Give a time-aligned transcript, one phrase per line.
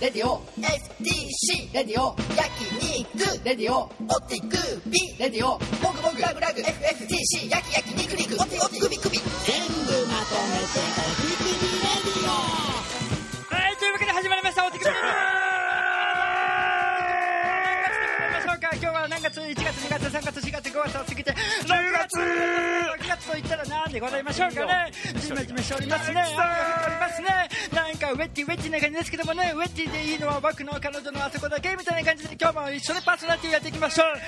[0.00, 2.50] レディオ STC レディオ焼
[3.16, 3.88] 肉レディオオ
[4.28, 4.56] ティク
[4.90, 9.24] ビレディオモグモグラグラグ FFTC 焼き焼き肉肉オテオテクビクビ全
[9.64, 9.72] 部
[10.12, 12.30] まとめておティクビレディオ。
[13.54, 14.94] はい、というわけで始まりました、お手紙
[18.76, 19.65] 今日は何月 ?1 月、2月、3月、4月、
[20.76, 21.36] 5月を過ぎて、6
[21.92, 26.20] 月 !6 月と言ったら何でございましょうかねじめじめしておりますね。
[26.20, 27.28] 雨が降っておりますね。
[27.72, 34.06] なんかウェッティウェッティな感じですけどもね、ウェッティでいいのは僕の彼女のあそこだけみたいな感じで今日も一緒にパーソナリティやっていきましょう。
[34.08, 34.18] はい、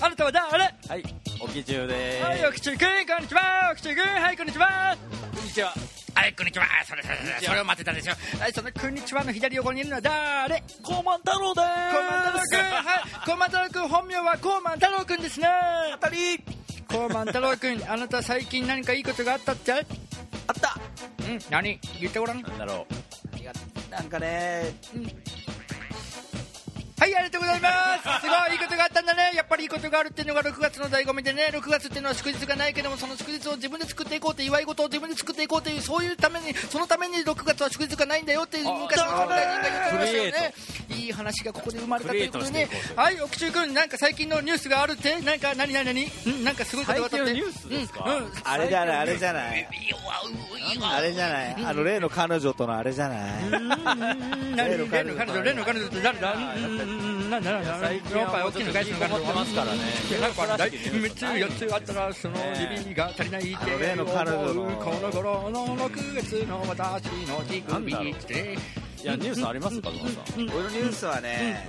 [0.00, 0.64] あなたは誰？
[0.64, 1.04] はい、
[1.40, 2.24] おきじゅうでーす。
[2.24, 3.70] はい、おきちゅうくん、こんにちは。
[3.72, 4.96] おきちゅうくん、はい、こんにちは。
[5.32, 5.72] こんにちは。
[6.16, 6.64] はい、こんにちは。
[6.86, 8.14] それそれそれ、それを待ってたんですよ。
[8.38, 10.62] はい、そのこんにちはの左横にいるのは誰？
[10.82, 15.48] コーマン太郎でーコーマン太郎くん、はい、コーマン太郎くん、本名はコーマン太郎くんですね。
[15.92, 16.38] 当たり
[16.88, 19.72] コーマン太郎くん、あなた最近何かいいことがあったって？
[19.72, 19.82] あっ
[20.60, 20.78] た
[21.28, 21.78] うん、何？
[22.00, 22.42] 言ってごらん。
[22.42, 22.94] なんだろう。
[23.90, 24.74] なんかね、
[26.98, 28.20] はい、ありがとうございます。
[28.22, 29.32] すごいいいことがあったんだね。
[29.34, 40.54] やっぱりいいことがあるっていうのが6月の醍醐味でね、6月っていうのは祝日がないけども、その祝日を自分で作っていこうって祝い事を自分で作っていこうという、そういうために、そのために6月は祝日がないんだよっていう昔の大臣が言ってましたよね。
[40.90, 42.68] いい話がここで生まれたということでね。
[42.96, 45.20] はい、奥中君、なんか最近のニュースがあるって？
[45.20, 47.26] なんか、何何何んなんかすごいことがあったって。
[47.26, 48.04] 最近のニュースですか？
[48.04, 48.32] うん、うん。
[48.44, 49.68] あれじゃない、あれじゃない。
[50.82, 51.56] あれじゃない。
[51.64, 53.50] あの、例の彼女とのあれじゃない？
[53.50, 57.30] 何例の彼女、例の彼女って誰だなん。
[57.30, 57.64] だなん。
[57.64, 58.44] だ最近は
[58.84, 59.78] もうちょっと引きこもってますからね
[60.20, 62.36] なんか3つ4つあったらその
[62.78, 68.58] 指が足りないってあの例の彼女のこの頃の6月の私の手首って
[69.04, 70.04] いや、ニュースありますか、ゾさ
[70.40, 70.48] ん？
[70.48, 71.66] 俺のニュースはね、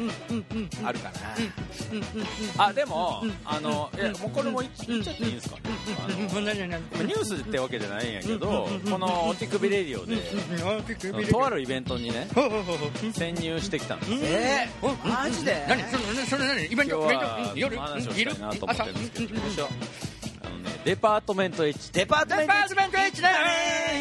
[0.86, 1.12] あるか
[2.58, 2.66] な。
[2.68, 5.58] あ、でも、あの、いや、もうこれも言っちゃっていいんですか？
[5.58, 5.62] ね。
[6.16, 10.16] ニュースってわけじゃないんやけど、このお手首レディオで、
[11.30, 12.30] とあるイベントにね、
[13.12, 14.20] 潜入してきたんですよ。
[14.24, 15.66] えー、マジで？
[15.68, 15.84] 何？
[16.26, 16.66] それ何？
[16.72, 17.14] イベントは
[17.54, 17.76] イベント？
[17.76, 17.76] 夜？
[17.76, 19.68] その話をしたいなと思ってるんですけど、朝
[20.86, 22.54] デパートメント H デパートメント
[23.00, 23.36] H だ行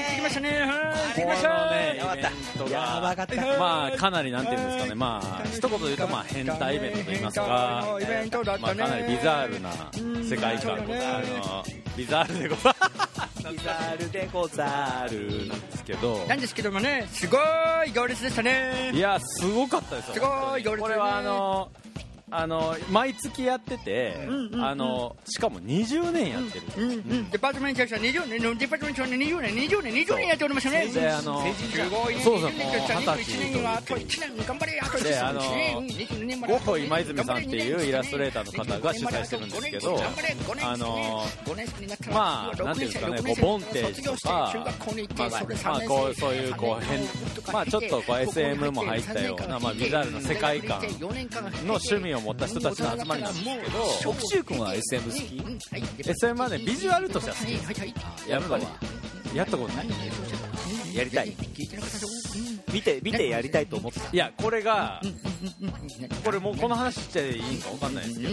[0.07, 0.51] ってきましたね。
[0.51, 3.37] はい行きましたこのね、イやばかったやばかった。
[3.37, 9.71] が、まあ、かなりなんていうんですかね、まあ、一言で言うと、まあ、変態イベントと言いますか、まあ、かなりビザールな
[10.29, 11.65] 世界観、あの、
[11.97, 12.75] ビザールでござい
[13.51, 15.29] ビザールでござる。
[15.29, 15.49] る。
[15.49, 17.39] なんですけど、なんですけどもねすご
[17.87, 18.91] い行列でしたね。
[18.93, 20.15] いや、すごかったですよ。
[20.15, 21.71] すごい行列これはあの、
[22.37, 32.23] あの毎月やってて、あのしかも20年やってる、うんうん、デパートメント社20年のデパートメント社20年20年20年やっておりましたねであのすごいね。
[32.23, 40.01] そうそう20年もう1 20歳年はあと1年頑張れあと1であの年ゴッホ今泉さんっていうイラストレーターの方が主催してるんですけど
[40.63, 41.23] あの
[42.11, 44.53] まあなんていうんですかねこうボンテージとか
[45.17, 45.31] まあ
[45.65, 47.01] まあこうそういうこう変
[47.53, 53.51] まあちょっとこう SM も入ったようなまあビザールな世界観の趣味を持った人たちの集まりなんですけ
[54.05, 55.43] ど奥中君は SM 好き
[56.09, 58.31] ？SM はねビジュアルとしては好き。
[58.31, 58.65] やっぱり
[59.37, 59.89] やったことない。
[60.95, 61.35] やりたい。
[62.73, 64.09] 見て、見てやりたいと思ってた。
[64.13, 65.01] いやこれが
[66.25, 68.33] これもうこの話していいんか分かんないですけど。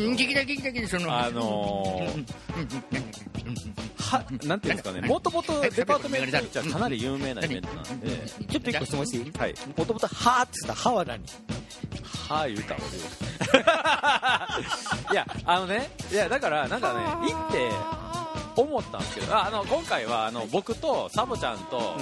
[1.12, 2.26] あのー、
[3.98, 8.10] は、なんていうんですかね、もともとデパートメントはかなり有名なイベントなんで、
[8.50, 9.32] ちょっと一個質問していい？
[9.38, 9.56] はい。
[9.76, 11.20] もともと、はーって言った歯は何
[12.30, 12.84] はぁ言うた俺。
[15.12, 17.02] いや、あのね、いや、だから、なんかね、
[17.32, 17.70] 行って、
[18.56, 21.96] 思ったんですけど、ああの、今回は、あの、僕とサボちゃんと、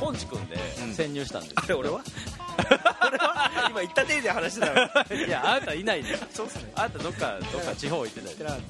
[0.00, 0.56] ポンチ君で
[0.94, 2.39] 潜入したんですあれ、俺は俺は？
[3.70, 5.16] 今言った程度で話してたの。
[5.26, 6.18] いや、あなたいないで。
[6.32, 6.72] そうっすね。
[6.74, 8.50] あなたどっか、どっか地方行ってたよ。
[8.50, 8.60] はい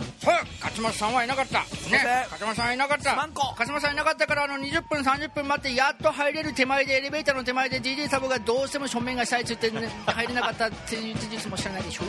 [0.61, 12.03] 勝間さんはいなかったね勝間さんはいなかったマンコ勝間さんいなかったからあの20分30分待ってやっと入れる手前でエレベーターの手前で DJ サボがどうしても正面がしたいって言って、ね、 入れなかったっていう事実も知らないでしょ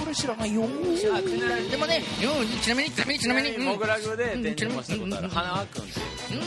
[0.00, 4.34] それ知らないよでもねうんちなみにちなみにちなみに、うんモグラグで
[4.68, 5.84] もしたことある、花輪君。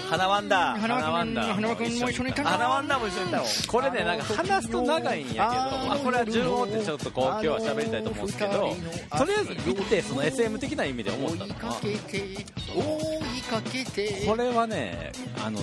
[0.09, 0.80] 花ワンダー。
[0.80, 3.44] 花輪君も一緒にいたな花ワンダーも一緒にいたの。
[3.68, 11.81] これね、なんか話すと長いんやけど、まあ、これは順を追ってちょっとこう、今日は喋りたいと思うんですけど、とりあえず行って、その SM 的な意味で思ったのは、
[14.27, 15.12] これはね、
[15.44, 15.59] あの、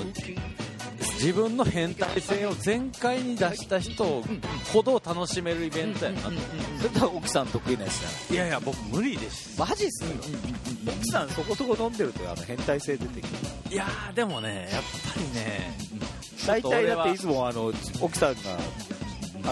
[1.19, 4.23] 自分の変態性を全開に出した人
[4.73, 6.31] ほど楽しめるイベントやなと。
[6.79, 9.59] それとは奥さん得意なやついやいや、僕無理です。
[9.59, 10.11] マジっすよ。
[10.87, 13.31] 奥さんそこそこ飲んでるとあの変態性出てくる。
[13.71, 15.77] いやー、でもね、やっぱりね、
[16.47, 18.39] 大体だっていつつもあの、奥さんが、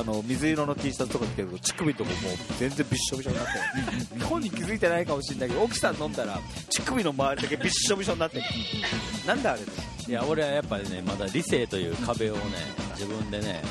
[0.01, 2.21] あの、水色の T シャツとか着てると、乳首とかもう
[2.59, 3.53] 全然びっしょびしょになって
[4.19, 4.25] る。
[4.27, 6.39] 本人気づいてないかもしれないけど、奥さん飲んだら、
[6.71, 8.43] 乳首の周りだけびっしょびしょになってる。
[9.27, 9.61] なんであれ
[10.09, 12.41] いや、俺はやっぱりね、まだ理性という壁をね、
[12.95, 13.63] 自分でね、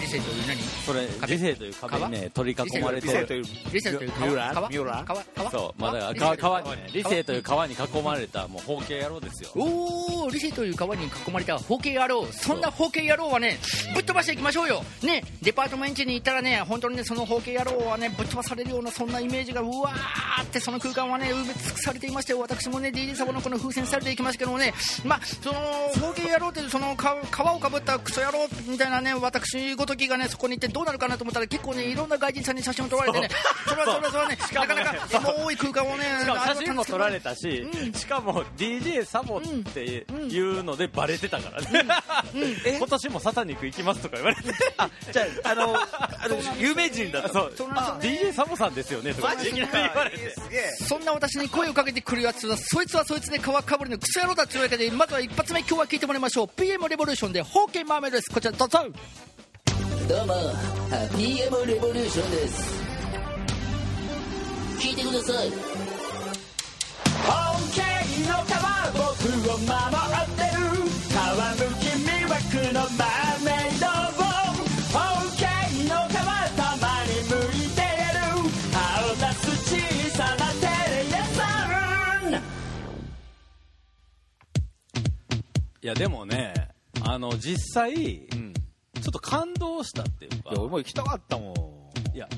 [0.00, 0.62] 理性という何？
[0.86, 1.32] それ壁？
[1.34, 3.44] 理性という壁にね取り囲まれてる。
[3.70, 9.50] 理性という川川川そうまあだから川川にね理性という川に囲まれたもう包茎野郎ですよ。
[9.54, 13.58] おお理性という川に囲まれた包茎野郎そんな包茎野郎はね
[13.94, 25.60] ぶっ飛ばしていきましょうよねデパートメントに行ったらね本当にねその包茎野郎はねぶっ飛ばされるようなそんなイメージがうわーってその空間はね埋め尽くされていまして私もね DJ サボのこの風船されていきますけどもねまあその
[26.00, 33.28] 包茎野郎というそのか皮をかぶったクソ野郎みたいなね私ごときがねそこに行ってどうなるかなと思ったら結構ねいろんな外人さんに写真を撮られてね
[33.66, 36.04] それはそれはそれはねなかなかもう多い空間をね
[36.46, 39.42] 写真も撮られたたし、しかも DJ サボっ
[39.74, 41.86] ていうのでバレてたからね、
[42.78, 44.42] 今年もサタニック行きますとか言われて。
[45.12, 47.52] じゃああのあの有名人だったそう
[48.00, 50.30] DJ サボさんですよねとかいきなり言われて。
[50.30, 56.48] すげえそんな私に声をかけてくるやつはそいつはそいつで皮かぶりのクソ野郎だというわけでまずは一発目今日は聞いてもらいましょう。
[56.48, 58.30] PM レボリューションでホーケーマーメイドです。
[58.32, 58.78] こちらどうぞ。
[60.08, 60.34] どうも。
[61.16, 62.78] PM レボリューションです。
[64.78, 65.48] 聞いてください。
[67.28, 67.78] OK
[68.28, 69.00] の川僕
[69.50, 70.60] を守ってる
[71.14, 72.36] 川向き魅惑
[72.72, 73.90] のマーメイドを
[74.92, 75.40] OK
[75.84, 78.20] の川たまに向いてる
[78.72, 78.76] 顔
[79.14, 81.38] 出す小さなテレ屋さ
[82.28, 82.34] ん
[85.82, 86.54] いやでもね
[87.02, 88.52] あの実際うん
[89.00, 90.50] ちょっと感動したっていうか。
[90.50, 91.54] いや俺も行きたかったも
[92.12, 92.14] ん。
[92.14, 92.28] いや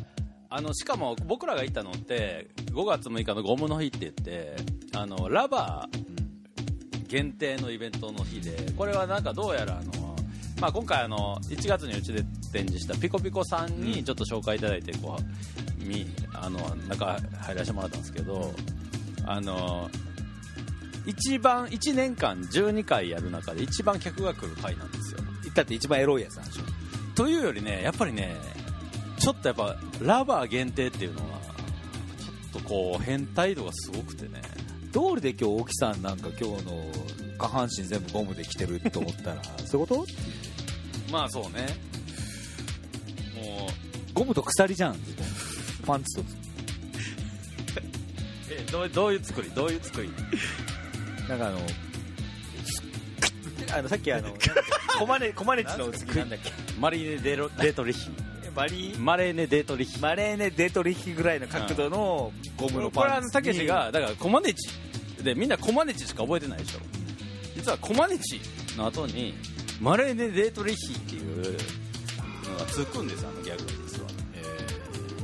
[0.51, 4.57] あのしかも僕らが行ったのって5月6日のゴムの日って言って
[4.95, 6.10] あのラバー
[7.11, 10.17] 限定のイベントの日でこれはなんかどうやらあの、
[10.61, 12.23] まあ、今回あの1月にうちで
[12.53, 16.59] 展示したピコピコさんにちょっと紹介いただいてこうみあの
[16.89, 18.55] 中入らせてもらったんですけど
[19.27, 19.91] あの
[21.05, 25.21] 一番1年間12回やる中で一番客が来る回なんですよ。
[25.43, 26.63] 行ったって一番エロいやつなんでしょ。
[27.17, 28.37] というよりねやっぱりね
[29.19, 31.39] ちょっとやっぱラバー限定っていうのは
[32.53, 34.41] ちょっとこう変態度がすごくてね
[34.93, 36.85] 道理で今日大木さんなんか今日の
[37.39, 40.07] 下半身全部ゴムで着てると思ったら そういうこと？
[41.13, 41.67] まあそうね。
[43.35, 44.97] もうゴムと鎖じゃん
[45.87, 46.25] パンツと。
[48.51, 49.51] えどうどういう作り？
[49.51, 50.11] どういう作り？
[51.29, 51.61] なんかあの
[53.73, 54.35] あのさっきあの
[54.99, 56.51] コマネコマネチの次なんだっけ？
[56.81, 58.11] マリーネデロデートリヒ
[58.55, 59.99] マリマレーネデートリヒ。
[60.01, 64.69] マレーネデートリヒぐらいの角度のゴムのこれはパンツたけしがだからコマネチ。
[65.23, 66.81] でみんなコマネチしか覚えてないでしょ。
[67.55, 68.41] 実はコマネチ
[68.77, 69.35] の後に
[69.81, 71.37] マレーネデートリヒっていう
[72.53, 74.09] のがつくんですあのギャグが実は。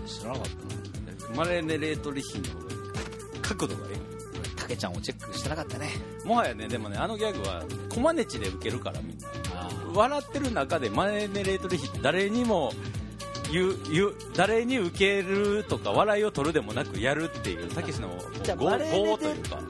[0.07, 0.45] 知らなか
[1.33, 2.45] っマレーネデートリヒの
[3.43, 3.97] 角度がいい
[4.57, 5.91] たたけちゃんをチェックしてなかったね。
[6.25, 9.27] もはやねでもねあのギャグはコマネチで受けるからみんな。
[9.95, 12.73] 笑ってる中でマネネレートリヒ誰にも
[13.51, 19.61] 言う言う誰に受けるとか笑いを取るでもなくやるっていうたけしの業じゃあマレーというか。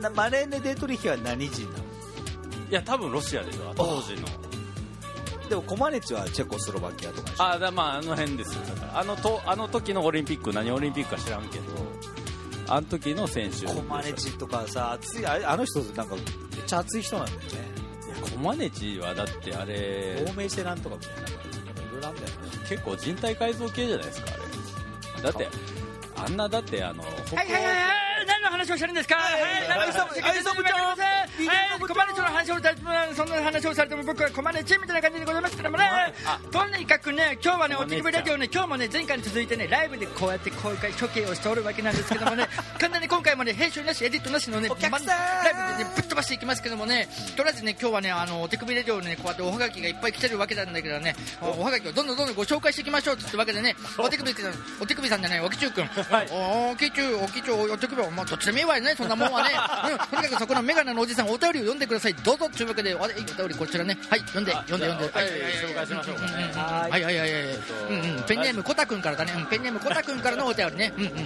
[0.00, 1.84] なマレーネデートリヒは何人なの？
[2.70, 3.72] いや多分ロシアでしょ。
[3.74, 4.28] 当時の。
[5.48, 8.62] でもコマネチはチェコスロバキアとかあだまああの辺ですよ。
[8.74, 11.64] だからあのとあの時のオリンピック何オリンピックか知らんけど。
[12.70, 13.64] あの時の選手。
[13.64, 16.24] コマネチとかさ熱いあの人なんかめっ
[16.66, 17.46] ちゃ熱い人なんだよね。
[18.06, 21.27] いやコマネチはだってあれ亡命してなんとかみたいな
[21.98, 22.34] ろいろあんだよね。
[22.68, 25.22] 結構人体改造系じゃないですかあれ。
[25.22, 25.48] だって
[26.16, 28.07] あんなだってあの歩行はいはいはいはい
[28.58, 29.14] 話をしてるんですか？
[29.14, 29.38] はい。
[31.78, 35.84] コマネチの話をされてもそんな話をされても僕はコマネチみたいな感じでございますけどもね。
[36.50, 42.46] とにかくね今日はねおテレビラジオね今日もね前回に続いてねライブでこうやって公開処刑をしておるわけなんですけどもね。
[42.78, 45.06] 簡単に今回もね編集なしエディットなしのねライブで
[45.84, 47.08] ねぶっ飛ばしていきますけどもね。
[47.36, 51.14] とりあえずね今日はねあのお手首ラジオねこうやっておはがきがいっぱい来てるわけなんだけどね。
[51.40, 51.60] お。
[51.60, 53.76] おはがきをどんどんどんどんご紹介していきましょうってわけでね。
[53.98, 54.08] お。
[54.08, 55.86] 手首さんお手首さんじゃないおきちゅうくん。
[55.86, 56.28] はい。
[56.72, 59.50] おきちゅうおきちゅうお手首はまあどっちでもいいわよねそんなもんはね、
[59.92, 67.44] うん、とにかくそこのメガネのおじさんお便りを読んでくださいどうぞというわけでおお便りこちらねはい読んで読んで読んでじゃあお便り紹介しましょうかねはいはいはいはいはい
[67.90, 71.18] うんうんペンネームコタくんからだねうんペンネームコタくんからのお便りねうんうんうん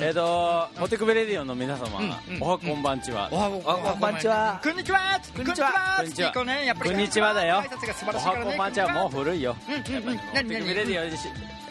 [0.00, 2.00] えっ、と、モテクベレディオンの皆様、
[2.40, 3.28] おはこんばんちは。
[3.32, 9.56] おはこんにちはこんにちはこんにちはこんにちはこんにちはだよおはこんばんちはもう古いよ。
[9.68, 10.00] モテ
[10.42, 11.10] クベレディオン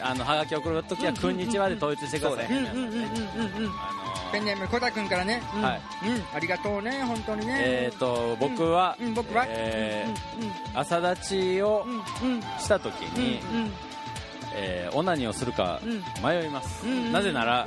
[0.02, 2.46] あの、はがき送るときは、こんにちはで統一してください。
[2.46, 2.66] うん
[4.32, 5.42] ペンネームコタくんからね。
[5.54, 5.62] うん。
[5.62, 5.80] はい。
[6.06, 6.24] うん。
[6.34, 7.56] ありがとうね本当にのね。
[7.60, 9.44] えっ、と、僕は、うん僕は？
[9.48, 10.06] え
[10.40, 11.84] うんー朝立ちを
[12.22, 12.42] うんうん。
[12.58, 13.40] したときに、
[14.58, 15.80] えー、オナニーをするか
[16.24, 17.66] 迷います、うん、なぜなら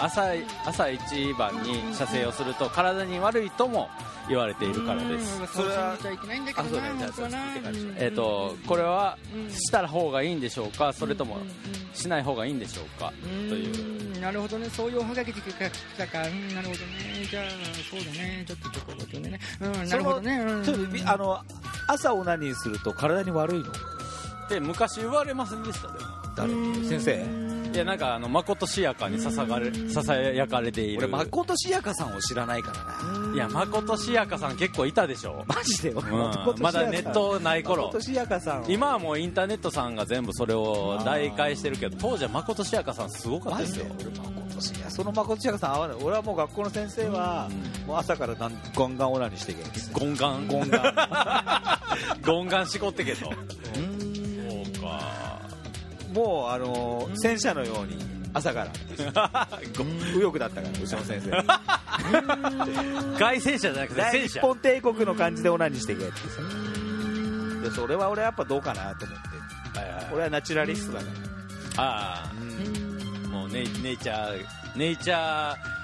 [0.00, 0.32] 朝
[0.64, 3.88] 朝一番に射精をすると体に悪いとも
[4.28, 5.96] 言われているからです、うん、それは
[7.98, 9.18] えっ、ー、とこれは
[9.50, 10.92] した方がいいんでしょうか？
[10.92, 11.36] それとも
[11.92, 14.20] しない方がいいんでしょうか、うん、という。
[14.20, 14.70] なるほどね。
[14.70, 15.52] そういうおはがきで聞
[15.98, 17.26] かか、うん、なるほどね。
[17.28, 17.44] じゃあ
[17.90, 18.44] そうだね。
[18.46, 19.38] ちょっとちょっとね。
[19.60, 20.40] うんなるほどね、
[21.04, 21.38] あの
[21.88, 23.64] 朝オナニーすると体に悪いの？
[24.44, 25.98] って昔言われませんでしたでも。
[26.36, 26.52] 誰？
[26.84, 27.44] 先生？
[27.74, 30.98] いやなんかあの誠しやかにささがれささやかれている。
[30.98, 33.34] 俺誠しやかさんを知らないからな。
[33.34, 35.44] いや誠しやかさん結構いたでしょ。
[35.48, 37.86] マジで、うん、まだネットない頃。
[37.86, 38.64] 誠しやかさん。
[38.68, 43.86] 今はもうインターネットさんが全部それを代替してるけど当時は誠しやかさんすごかったですよ。
[44.88, 45.96] その誠しやかさん合わない。
[46.00, 47.48] 俺はもう学校の先生は、
[47.88, 50.46] もう朝からんガンガンオナにしていけゴンガン。
[50.46, 52.22] ゴンガン。
[52.24, 53.32] ゴンガンしこってけと。
[56.12, 57.96] もうあの戦車のように
[58.32, 58.72] 朝から。
[60.14, 61.30] 右翼だったから牛野先生。
[63.18, 66.12] 外戦車じゃなくて戦車日本帝国の感じでオナニーしていけって
[67.68, 69.28] でそれは俺はやっぱどうかなと思って、
[70.12, 71.06] 俺はナチュラリストだか
[71.76, 71.82] ら。
[71.84, 74.44] ああ、もうネイチャー
[74.76, 75.74] ネイチャー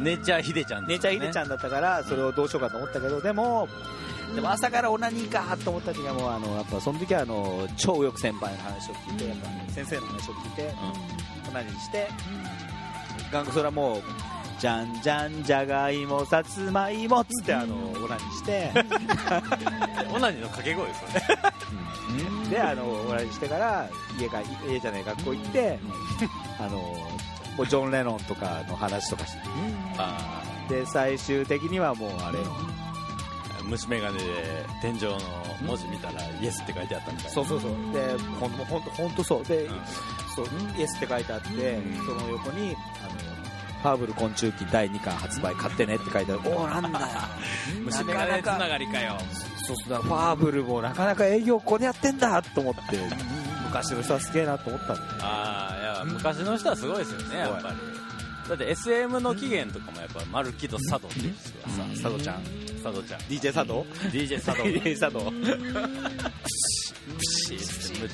[0.00, 3.68] ネイチャーヒデちゃん、ね、チャーヒデちゃんだったからそれをどうしようかと思ったけどでも
[4.34, 10.74] でも朝からオナニーかと思った時はもうあのやっぱその時はあの超よく先輩の話を聞いて、やっぱ先生の話を聞いて、
[11.48, 12.08] オナニーして、
[13.32, 14.02] うん、それはもう
[14.60, 18.70] じゃんじゃんじゃがいもさつまいもっつってあのオナニーして
[20.12, 21.22] オナニーの掛け声ですよね。
[22.42, 25.78] うん、であのオナニーしてから家か家じゃない学校行って、
[26.58, 29.40] うん、あのもうジョン・レノンとかの話とかして、
[30.68, 32.38] うん、で最終的にはもうあれ
[33.68, 34.24] 虫眼鏡で
[34.80, 35.18] 天井の
[35.62, 37.30] 文字見たらイエスって書いてあったみたいな。
[37.30, 37.70] そうそうそう。
[37.92, 38.00] で
[38.40, 39.44] 本当本当そう。
[39.44, 39.68] で、
[40.34, 40.46] そう
[40.76, 41.48] イエスって書いてあって、
[42.06, 43.38] その横にあの
[43.82, 46.40] ファーブル昆虫記第2巻発売買ってねって書いてある。
[46.44, 47.06] おおなんだよ。
[47.84, 49.18] 虫眼鏡つながりかよ。
[49.68, 52.80] そうだファーブルもなかなか営業ここでやってんだと思って
[53.66, 57.76] 昔の人はすげえなと思ったんでああいや昔の人はすごいですよねやっぱり。
[58.48, 62.42] だって SM の起源とかもやっぱマルキド佐藤って言うんですよさ佐藤ちゃん。
[62.82, 63.20] 佐藤ちゃん。
[63.20, 63.84] DJ 佐藤？
[64.16, 64.68] DJ 佐藤。
[64.78, 65.30] DJ 佐渡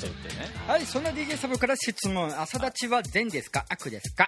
[0.07, 0.51] ってね。
[0.67, 2.29] はいそんな DJ サブから質問。
[2.41, 3.65] 朝立ちは善ですか？
[3.69, 4.27] 悪ですか？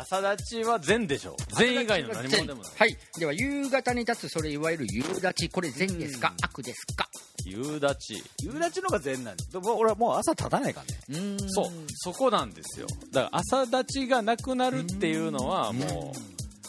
[0.00, 2.72] 朝立ちは善でしょ善以外の何もでもない。
[2.78, 2.96] はい。
[3.18, 7.08] では夕方に立つそれいわゆる夕立これ善ですか、悪ですか？
[7.44, 7.94] 夕立。
[7.96, 9.58] ち夕立ちのが善なんです。
[9.58, 11.36] 俺はもう朝立たないからね。
[11.48, 11.70] そう。
[11.96, 12.86] そこなんですよ。
[13.10, 16.12] だから朝立ちがなくなるっていうのはも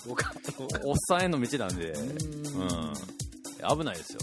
[0.08, 0.14] う
[0.86, 1.92] おっさんへの道なんで。
[1.92, 2.94] うん。
[3.78, 4.20] 危ないですよ。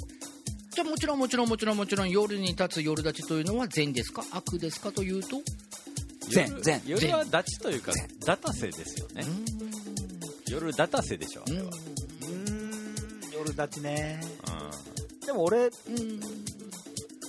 [0.71, 4.25] じゃあもちろんもちろんもちろんもちろん夜に立つ夜立ちというのは善ですか？
[4.33, 4.91] 悪ですか？
[4.93, 5.37] というと
[6.29, 7.93] 全全夜はダチというか
[8.25, 9.25] ダタセですよね。
[10.49, 11.71] 夜ダタセでしょあれは。
[13.33, 14.21] 夜ダチね、
[15.21, 16.21] うん、でも俺、うん。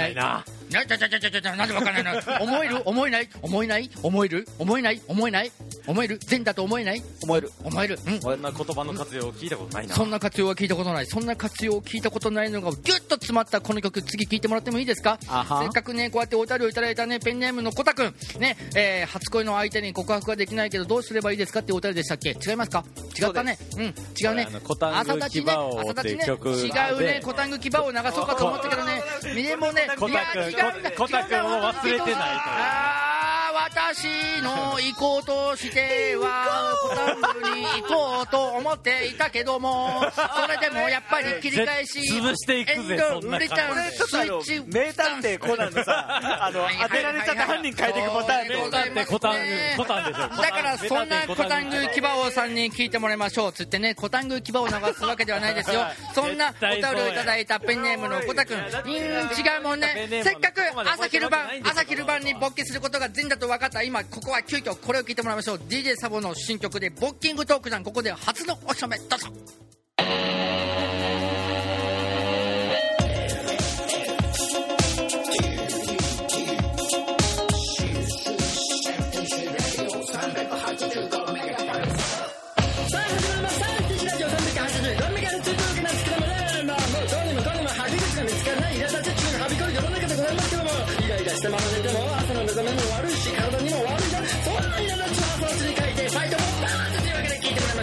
[0.00, 2.12] ないななちゃちゃちゃちゃちゃなんでわかんないの
[2.42, 2.82] 思える？
[2.84, 3.28] 思えない？
[3.42, 3.90] 思えない？
[4.02, 4.46] 思える？
[4.58, 5.02] 思えない？
[5.08, 5.52] 思えない？
[5.86, 6.18] 思える？
[6.20, 7.02] 善だと思えない？
[7.22, 7.52] 思える。
[7.64, 7.98] 思える。
[8.06, 8.20] うん。
[8.20, 9.94] こんな言葉の活用を聞いたことないな。
[9.94, 11.06] そんな活用は聞いたことない。
[11.06, 15.18] そんな活用を聞いたことないのがギュッと詰まったこの曲次聞いてもらってもいいですか？
[15.20, 15.26] せ
[15.66, 22.30] っかくねこうやってお便りをいただいたねペンネームのコタくんね、えー初恋の相手に告白ができないけどどうすればいいですかってお便りでしたっけ？
[22.30, 22.84] 違いますか？
[23.20, 23.58] 違ったね。
[23.76, 23.82] うん。
[23.82, 24.46] 違うね。
[24.48, 26.24] あのコタング朝立ちね朝立ちね。
[26.26, 27.20] 違うね。
[27.24, 29.02] コタング牙を流そうかと思ったけどね。
[29.42, 29.88] でもね。
[30.00, 30.59] いや違う
[30.96, 48.54] コタくんを忘れてないとあー私の行こうとしてはコタングに行こうと思っていたけども それでもやっぱり切り返し潰していくぜそんな売れちゃう感ちょ名探偵コナンのさあの 当てられちゃった犯人変えていくパターンで。
[48.54, 49.40] そうでございますコタング。
[49.76, 51.88] コタンでしょだからそんなコタング。
[51.94, 55.54] 牙王さんに聞いてもらいましょうつってねコタング牙を流すわけではない。
[55.54, 58.58] ですよそんなお便りをいただいたペンネームのコタくん。
[58.58, 60.08] うーん違うもんね。
[60.24, 60.49] せっかく
[60.86, 63.82] 朝昼晩朝昼晩に勃起することが善だと分かった。
[63.82, 65.56] 今ここは急遽これを聞いてもらいましょう。
[65.68, 69.28] DJ サボの新曲でボッキングトーク団ここで初のおしゃべどうぞ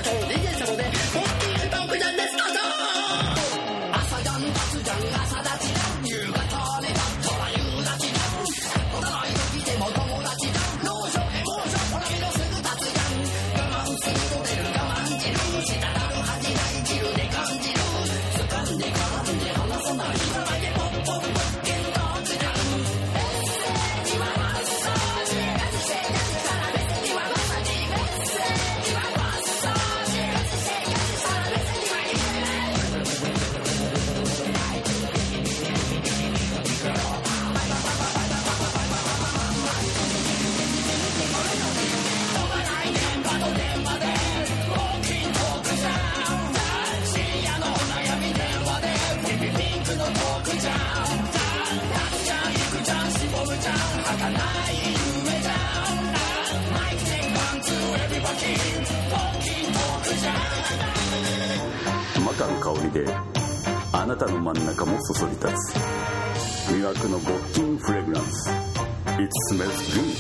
[0.08, 0.47] Hey.
[62.88, 63.06] りで
[63.92, 65.76] あなたの真ん中もそそり立つ。
[66.72, 68.50] 魅惑のゴッキンフレグランス。
[69.20, 70.17] It smells good.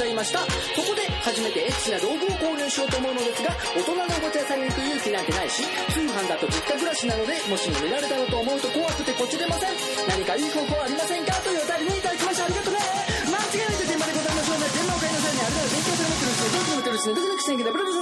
[0.00, 0.40] ちゃいました。
[0.40, 5.60] そこで初めてエッチな道具を購入しようと思うのですが大人のおもちゃ屋さんに行く勇気なんてないし
[5.92, 9.76] 通販だと実家暮らしなのでもしも見られたらと思うと怖くてこちれません。
[10.08, 11.36] 何かいい方法ありませんか？
[11.44, 12.48] というお便りにいただきました。
[12.48, 12.80] ありがとうね
[13.28, 14.72] 間違いなく電話でございましょうね。
[14.72, 16.48] 電話を買いなさいねあれなら勉強する持ってるしね。
[16.48, 17.12] どっちもってるしね。
[17.12, 17.99] ドキドキしてんけどブルブル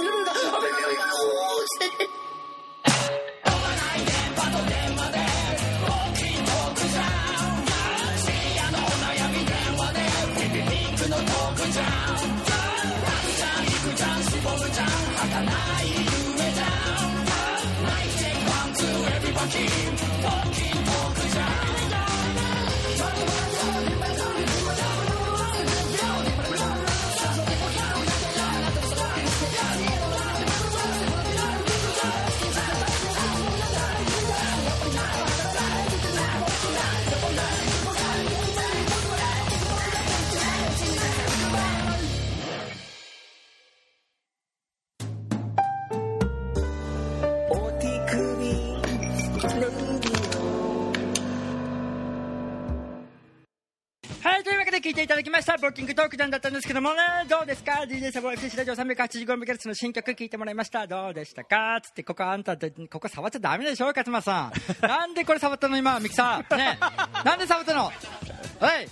[54.89, 56.97] 聞いていただきました、ボッキングトーク団だったんですけどもね、
[57.29, 60.87] どうですか ?DJ サボ FCC ラジオ 385MHz の新曲聞いてもらいました。
[60.87, 61.79] どうでしたか？
[61.83, 64.51] つって、ここあんたで、ここ触っちゃダメでしょ勝間さん。
[64.81, 66.57] なんでこれ触ったの今、ミキさん。
[66.57, 66.79] ね。
[67.23, 67.83] なんで触ったの？
[67.85, 68.87] はい、はい、はい、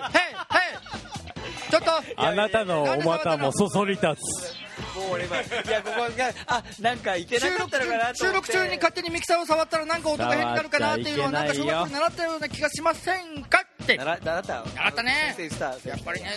[0.00, 1.05] はい。
[1.70, 1.90] ちょっと。
[2.16, 4.66] あなたのお股もそそり立つ。
[4.94, 8.52] もう俺はいやここがあなんかいけな収録かったのかなと収思って。
[8.52, 13.96] 録中に勝手にミキサーを触ったらなんか音が変になるかなっていうのをなんか小学校で習ったような気がしませんかって。
[13.96, 14.40] 習習った。
[14.42, 15.34] 習ったね。
[15.36, 16.30] 先生したやっぱりね、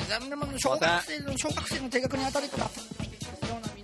[0.57, 2.69] 小学生の小学生の低学に当たりとか、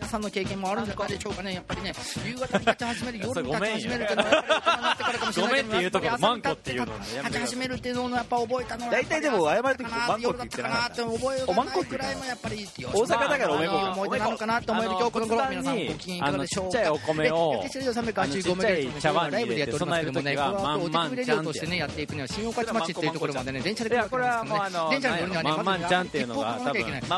[0.05, 1.93] さんの経験もあるんじゃないでしょうかね、やっぱりね、
[2.25, 16.93] 夕方に立ち始める、夜に立ち始めるっていうのは、なってからかもしれなっぱりマンコっていうのねやめてください立ち始めるっていうのをやっぱ覚えたのは、大体でも謝る時かなマンコって言ってなかった覚えおマンコってくらいもやっぱり、大大阪だからおめこか思い出なのかなと思える今日この頃、皆さんご機嫌いかがでしょうか。
[16.93, 26.59] お米をちっちゃい茶碗に入れてライブでやる時はの後お手まんまん首レディオとしてね、やっていくには、新御徒町っていうところまでね、電車で来るわけいやこれはですけどね電車に乗るにはね、まんまんちゃんっていうのが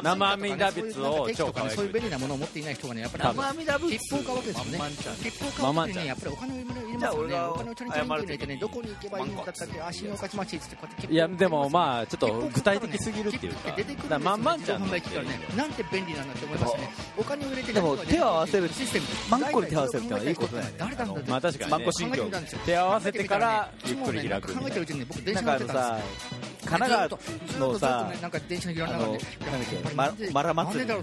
[0.04, 4.78] 生阿弥陀仏を超可愛くそういう便利なものを持っていない人がね、やっぱり生阿弥陀仏切符を買うわけですよね。
[4.78, 5.16] まんまんちゃん。
[5.18, 6.98] 切符を買うわけにね、やっぱりお金を入れますよね。
[6.98, 13.72] じゃあ俺がお金をちゃんと入れてね、どこに行けばいいんだったっけ、あ、新御徒町っつってこうやって切符をいやでもまあちょっと具体的すぎるっていうか。
[13.72, 16.90] 出てくるだからまんまんちゃん自動販売機からね、なんて便利なんだって思いますね。
[17.18, 20.76] お金を入れてでも手を合わせるシステムマンコに手を合わせるってのはいいことだよね。
[20.78, 21.78] 誰なんだまあ確かにね。
[21.78, 28.76] マンコ信教考えてみたんですよ手合わせてからゆっくり開く考えてるうちにね僕電なんかあのさですよ神奈川のさなんか電車の
[30.34, 30.94] マラ祭り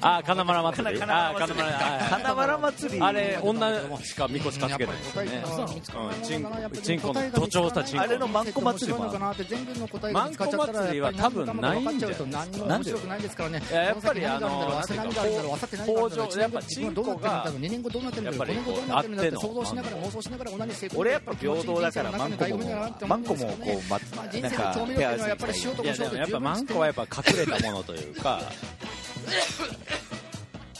[0.00, 1.02] あ金丸祭り。
[1.02, 3.00] あ金丸あ金丸祭り。
[3.00, 5.44] あれ女しかみこし担げないですよね。
[5.46, 11.12] うんチンコの土調したチンコあれのマンコ祭りもあるなって全部の答えマンコ祭りは。
[11.12, 13.62] 多分ないんじゃないですからね。
[13.70, 22.58] いややっぱりあの明日何があるんだろう明後日何があるんだろう北条やっぱチンコが2年後どうなってるんだろう5年後どうなってるんだろうって想像しながら妄想しながら同じ成功俺やっぱ平等だからマンコも
[23.06, 24.00] マンコもこうま
[24.40, 28.40] なんかいうのはやっぱり塩といやでもやっぱマンコはやっぱ隠れたものというか。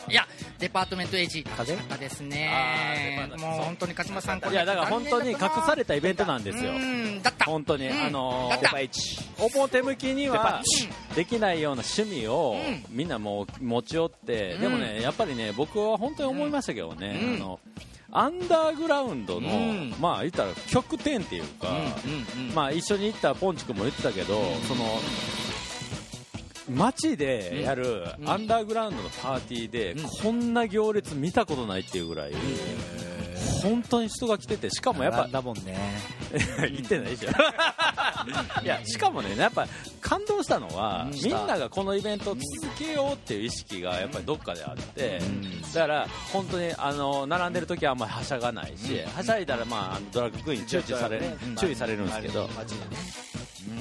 [0.08, 0.26] いや
[0.58, 6.72] デパートメントエイジ風かったですあねもう本当に勝間さんこれいやだから本当に隠されたイベントなんですよ。
[6.72, 7.46] うんだった。
[7.46, 8.50] 本当にうんあの
[9.38, 10.62] 表向きには
[11.12, 17.20] うできないような趣味をうみんなもう持ち寄ってうんでもねやっぱりね僕は本当に思いましたけどね。
[17.22, 17.34] うん。
[17.36, 17.60] あの
[18.14, 19.94] アンダーグラウンドのうん。
[20.00, 21.68] まあ言ったら極点っていうか
[22.54, 24.84] まあ一緒に行ったポンチ君も言ってたけどその
[26.70, 28.28] 街でやるうん。
[28.28, 32.32] アンダーグラウンドのパーティーでこんな行列見たことないっていうぐらい
[33.62, 35.78] 本当に人が来ててしかもやっぱだもんね。
[36.32, 37.30] 行ってないでしょ。
[38.62, 39.66] いやしかもねやっぱ
[40.00, 41.20] 感動したのは、うん。
[41.22, 45.20] みんながこのイベントを続けようっていう意識がやっぱりどっかであって、
[45.74, 51.24] だから本当にあの並んでる時はあんまりはしゃがないし、はしゃいだら、まあ、ドラッグクイーンに注意される、
[51.58, 52.48] 注意されるんですけど、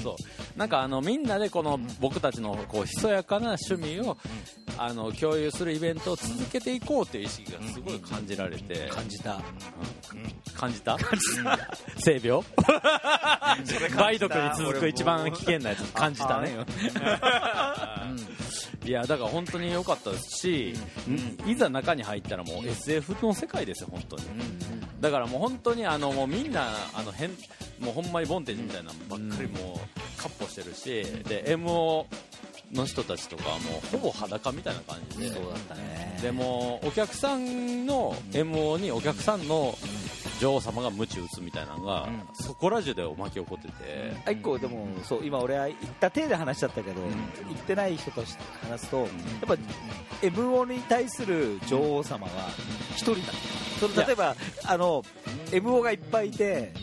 [0.04, 0.16] そう。
[0.60, 4.18] なんかあのみんなでこの僕たちのこうひそやかな趣味を、
[4.78, 9.42] あの共有するイベントを続けていこうという意識がすごい感じられて、感じた。
[10.56, 10.98] 感じた？
[11.98, 12.44] 性病？
[13.98, 15.84] 梅毒に続く一番危険なやつ。
[15.94, 16.56] 感じたね
[18.84, 20.74] いやだから本当に良かったですし、
[21.46, 24.24] いざ中に入ったらもう SF の世界ですよ本当に、
[25.00, 27.30] だからもう本当にあのもうみんなあの変
[27.80, 32.06] もうほんまにボンテージみたいなのばっかりもうカッポしてるしで MO
[32.72, 36.20] の人たちとかはもうほぼ裸みたいな感じで、そうだったね。
[36.22, 39.76] でもお客さんの MO にお客さんの
[40.42, 43.74] 女王様が鞭打つみたいなのが、そこら中で巻き起こってて、
[44.26, 47.08] あ一個でもそう今俺は行った体で話しちゃったけど、行
[47.54, 49.10] ってない人として話すと、やっ
[49.46, 49.56] ぱ
[50.24, 52.50] MO に対する女王様は
[52.96, 53.34] 一人だ。
[53.80, 55.04] その例えばあの
[55.52, 56.74] MO がいっぱいいて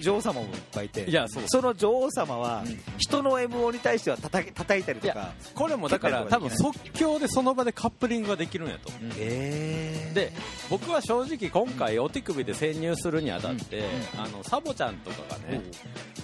[0.00, 1.08] 女王様もいっぱいいて。
[1.08, 2.64] いやそうの女王様は
[2.98, 10.32] 人の MO に対しては叩き叩いたりとかこれもだから多分即興でその場でカップリングができるんやと、えで
[10.68, 13.84] 僕は正直今回お手首で潜入するにあたって、
[14.16, 15.62] あのサボちゃんとかがね、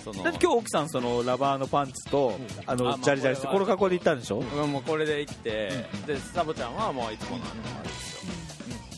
[0.05, 4.73] その今日奥さんそのラバーのパンツと、あのジャリジャリしてこの格好で行ったんでしょ、うん。
[4.73, 8.33] もうこれで行って、でサボちゃんはもういつものあのあれですよ、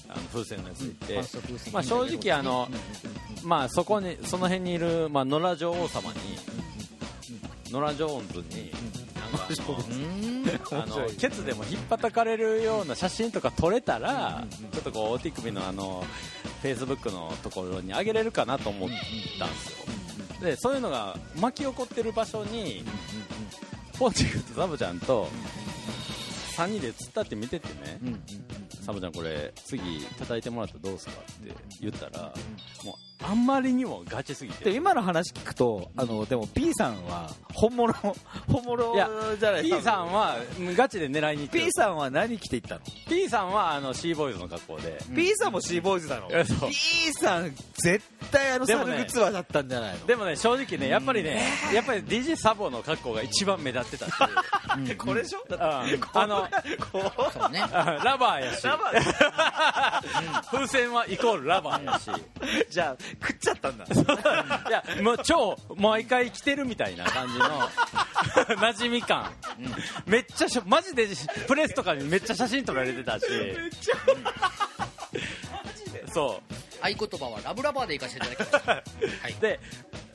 [0.08, 2.68] あの風船のやつで行って、まあ、正直あの、
[3.44, 6.18] まあ、そこにその辺にいる、まあ、野良女王様に
[7.70, 8.72] 野良ジョーンズに
[10.72, 16.06] あの あのケツでも引っ叩かれるような写真とか撮れたら、ちょっとこうお手首のあの
[16.62, 18.90] フェイスブックのところに上げれるかなと思っ
[19.38, 19.76] たんですよ。
[20.40, 22.84] でそういうのが巻き起こってる場所に
[23.98, 25.28] ポーチグとサブちゃんと
[26.58, 28.00] 3人で突っ立って見ててね、
[28.84, 29.80] サブちゃんこれ次
[30.18, 31.14] 叩いてもらったらどうすかっ
[31.46, 32.34] て言ったら、
[32.84, 34.66] もうあんまりにもガチすぎて。
[34.66, 37.92] で今の話聞くとあのでも P さんは本物
[38.46, 38.94] 本物
[39.38, 41.64] じゃない P さんはうんガチで狙いに行ってる。
[41.66, 50.06] P さんは何着ていったの、P さんはあのシーボーイズの格好で、P さんもシーボーイズなの？P さん絶対あのでもねサルグツアーだったんじゃないの？
[50.06, 51.42] でもね正直ねやっぱりね、
[51.74, 54.12] やっぱり DJ サボの格好が一番目立ってたし、
[54.96, 55.44] これでしょ？
[55.50, 55.58] うん。
[55.60, 56.48] あの
[56.92, 57.52] そう？
[57.52, 58.62] ラバーやし。
[60.50, 62.10] 風船はイコールラバーやし。
[62.70, 63.84] じゃあ食っちゃったんだ。
[63.84, 63.88] い
[64.70, 67.44] やもう超毎回着てるみたいな感じの。
[68.58, 69.32] 馴染み感、
[70.06, 71.08] めっちゃしょマジで
[71.46, 73.26] プレスとかにめっちゃ写真撮られてたし。
[76.12, 78.82] そう合言葉はラブラバーでいかせていただきましたは
[79.28, 79.34] い。
[79.40, 79.60] で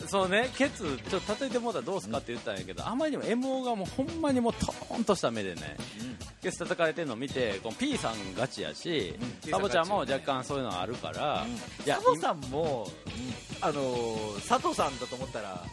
[0.08, 5.78] そのねケツちょっと叩いてもらったらどうすかって言ったんやけどあまりにも MO がもうほんまにもうトーンとした目でね、
[6.42, 9.16] ケツ叩かれてるのを見てこの P さんガチやし、
[9.50, 11.46] サボちゃんも若干そういうのあるから、
[11.86, 12.88] いやサボさんも、
[13.62, 15.64] あのー佐藤さんだと思ったら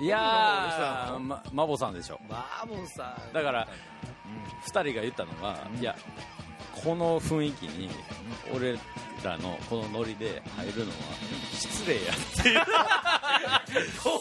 [0.00, 2.18] いやーまマボさんでしょ。
[2.28, 3.34] マーボンさん。
[3.34, 3.68] だから、
[4.64, 5.94] 2人が言ったのが、いや
[6.84, 7.90] この雰囲気に
[8.54, 8.78] 俺
[9.22, 10.96] らのこのノリで入るのは
[11.52, 12.60] 失礼やっていう。
[14.02, 14.18] 本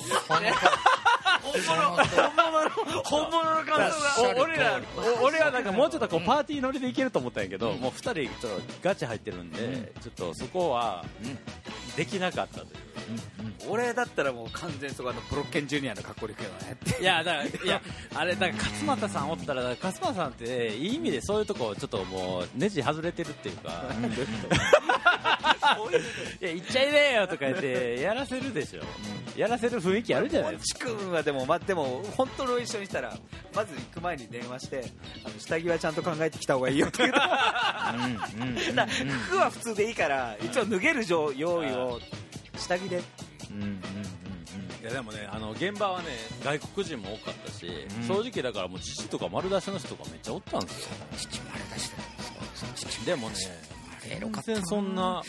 [3.04, 4.82] 本物の感想がお俺ら
[5.22, 11.04] お俺はなんかもうちょっとこうパーティー乗りでいけると思ったんやけど、もう2人ちょっとガチ入ってるんで、ちょっとそこは
[11.96, 12.70] できなかったという、
[13.70, 17.82] 俺だったらもう完全にそこあのブロッケンジュニアの格好で行くよねいやだからいや
[18.16, 23.84] あれだから勝俣さんおったら勝俣さんっていい意味でそういうとこちょっともうネジ外れてるっていうか。
[26.42, 28.82] いや行っちゃいねえよとか言ってやらせるでしょ、
[29.38, 30.90] やらせる雰囲気あるじゃないですか。
[30.90, 33.16] チ君はでも、ま、でも本当の一緒にしたら
[33.54, 34.92] まず行く前に電話して
[35.24, 37.12] あの下着はちゃんと考えてきた方がいいよって言う。
[37.12, 37.20] 服
[39.38, 42.00] は普通でいいから一応脱げる用用意を。
[42.58, 43.02] 下着で。
[44.82, 46.08] いやでもねあの現場はね
[46.42, 47.70] 外国人も多かったし、
[48.08, 50.92] 正直だからもう父とか丸出しの人とかめっちゃおったんですよ。
[51.18, 51.99] 父丸出して
[53.06, 53.36] でもね
[54.08, 55.22] 全然そんな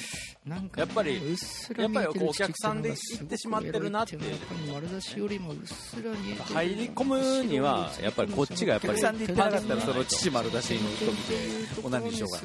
[0.46, 4.22] なんかやっぱりうっすらやっぱり見えお客さんで行ってしまってるなっていう。
[4.22, 6.44] やっぱり丸出しよりもうっすら見えてる。
[6.54, 12.38] 入り込むにはやっぱりこっちがやっぱりお客さんで行ってなかったらその父丸出しの人見てもう何にしようか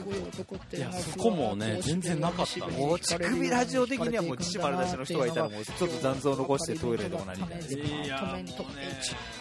[0.75, 2.59] ないやそこもね全然なかった。
[2.59, 8.45] のもう乳首ラジオ的にはもう父丸出しの人がいたらもうちょっと残像を残してトイレでも何みたいないやもうね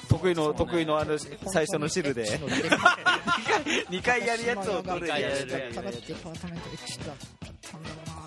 [0.09, 2.39] 得意の得意のあの最初の汁で。
[3.91, 5.47] 2回やるやつをトイレでやる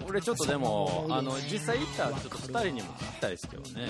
[0.08, 3.88] 俺ちょっとでもあの実際行ったらちょっと2人にも聞きたいですけどね、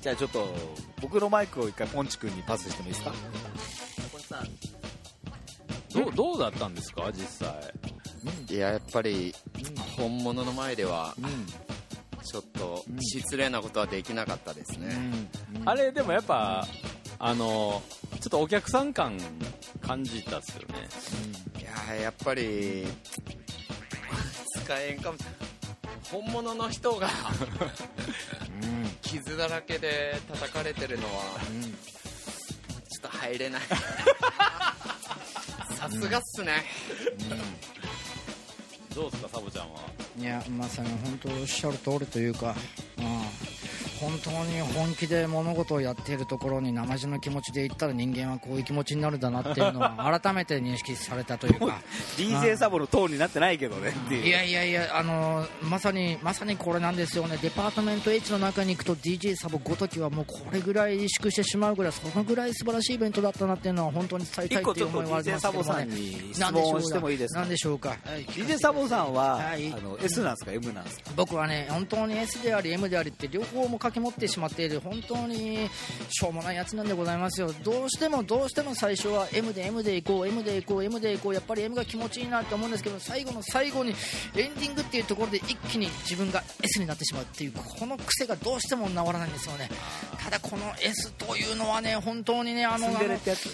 [0.00, 0.46] じゃあちょっと
[1.02, 3.12] 僕のマイクを一回ポンチ君にパスしてもいいですか？
[5.94, 7.10] どうどうだったんですか？
[7.12, 7.54] 実際。
[8.48, 9.34] いややっぱり
[9.96, 11.14] 本物の前では
[12.22, 14.96] ちょっと失礼なことはできなかったですね、
[15.66, 16.66] あれでもやっぱ
[17.18, 17.82] あの
[18.20, 19.18] ちょっとお客さん感
[19.82, 20.88] 感じたっすよね。
[21.60, 22.86] いややっぱり
[24.56, 25.18] 使えんかも
[26.10, 27.08] 本物の人が
[29.02, 31.22] 傷だらけで叩かれてるのは
[32.90, 33.62] ちょっと入れない。
[35.76, 36.64] さすがっすね。
[38.94, 39.80] どうですかサボちゃんは？
[40.18, 42.54] いやまさに本当おっしゃる通りというか、うん、
[44.04, 51.80] 本当に本気で物事をやっているところに生地の気持ちで言ったら人間はこういう気持ちになるんだなっていうのは 改めて認識されたというか。
[52.16, 54.16] DJ サボのトーンになってないけどねいう。
[54.26, 65.58] いやいやいや、あのーまさにまさにこれなんですよね、デパートメント H の中に行くと DJ サボごときはもうこれぐらい萎縮してしまうぐらい、そのぐらい素晴らしいイベントだったなっていうのは本当に伝えたいっていう思いはありますけども。
[65.60, 65.88] ねサボさん。
[65.88, 67.40] に質問をしてもいいですか？
[67.40, 67.96] なんでしょうか
[68.28, 69.72] ？DJ サボさんは、はい。
[69.72, 71.10] あの S なんですか？M なんですか？
[71.16, 74.80] 僕はね本当に S であり M でありって両方も掛け持ってしまっている。
[74.80, 75.70] 本当に
[76.10, 77.52] しょうもないやつなんでございますよ。
[77.62, 81.34] どうしてもどうしても最初は M で M で行こう M で行こう M で行こう。
[81.34, 83.94] やっぱり M が気持ちいいなって思うんですけど最後の最後に
[84.36, 89.68] エンディングっていうところで一気に自分が S になってしまうっていうこの癖がどうしても治らないんですよね。
[90.22, 92.88] ただこの S というのはね本当にねあの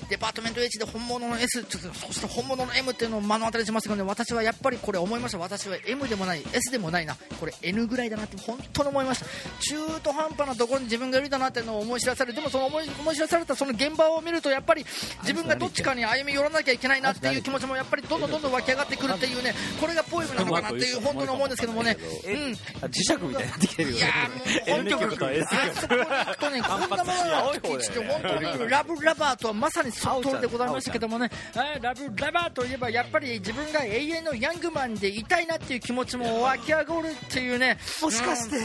[0.09, 5.39] デパートメント H で本物の S ちょっとそして本物の M っていうのを目の当たりにしますけどね私はやっぱりこれ思いました。
[5.39, 7.17] 私は M でもない S でもないな。
[7.39, 9.27] これ N ぐらいだなって本当に思いました。
[9.61, 14.85] 中途半端なところに自分がいるんだなっていうのを思い知らされるでもその思い思い知らされたその現場を見るとやっぱり
[15.23, 21.97] 自分がどっちかに歩み寄らなきゃいけないなっていう気持ちもやっぱりどんどんどんどん湧き上がってくるっていうねこれがポエムなのかなっていう本当に思うんですけどもね。
[22.27, 22.53] うん。
[22.83, 25.43] あ磁石みたいになってきてるよいやねもう本当に。
[25.43, 28.71] あそこに行くとねこんなものが来て本当に。
[28.71, 31.31] ラブラバーとはまさにその通りでございましたけどもね。
[31.55, 31.81] はい。
[31.81, 37.79] ラブラバーといえばやっぱり自分が永遠のヤングマンでいたいなっていう気持ちも湧き上がるっていうね。
[38.03, 38.57] もしかして。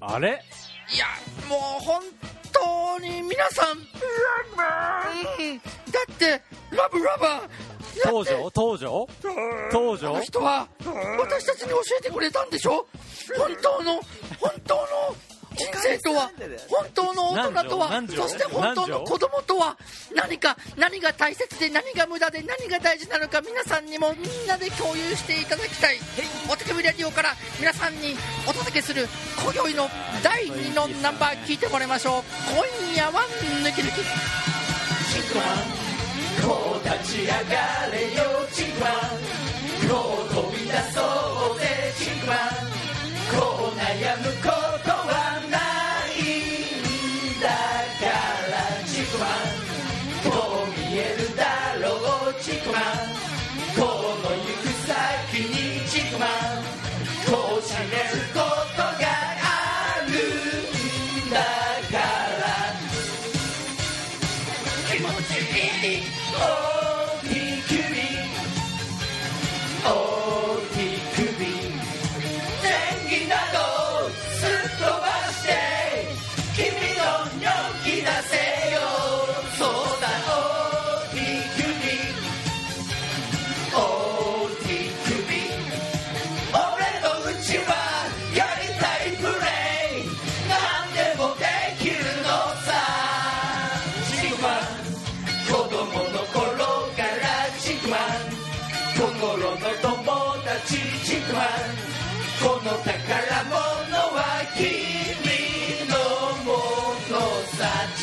[0.00, 0.42] あれ？
[0.90, 1.06] いや
[1.48, 2.02] もう本
[2.52, 5.64] 当に皆さんうんだ
[6.10, 7.48] ってラブラバー
[8.06, 8.50] 登場？
[8.54, 9.06] 登場？
[9.72, 10.10] 登場？
[10.10, 10.66] あの人は
[11.20, 12.86] 私たちに教えてくれたんでしょ？
[13.38, 14.00] 本当の
[14.40, 14.80] 本当の
[15.56, 16.30] 機械とは
[16.68, 19.76] 本当の大人とはそして本当の子供とは
[20.14, 25.98] 何か何が大切で何が無駄で何が大事なのか皆さんにもみんなで共有していただきたい。
[26.50, 28.16] お手首ラジオから皆さんに
[28.48, 29.08] お届けする
[29.42, 29.88] 今宵の
[30.22, 32.22] 第2のナンバー聞いてもらいましょう。
[32.52, 33.22] 今夜は
[33.62, 33.94] 抜き抜き。
[33.94, 35.82] チンコマン
[36.42, 37.34] こう立ち上が
[37.92, 38.92] れよチンコマン。
[39.88, 39.92] こ
[40.30, 41.00] う飛び出そ
[41.54, 41.64] うぜ
[41.98, 42.36] チンコマン。
[43.32, 44.48] こう悩むこ
[44.84, 45.01] と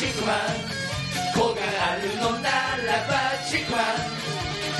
[0.00, 0.32] さチクマ。
[0.32, 0.34] ン
[1.34, 1.60] 子が
[1.92, 3.12] あるのならば
[3.46, 3.76] チクマ。
[3.78, 3.82] ン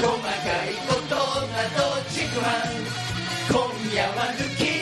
[0.00, 0.24] 細か
[0.64, 2.72] いことなどチクマン
[3.50, 3.58] 今
[3.94, 4.79] 夜は抜き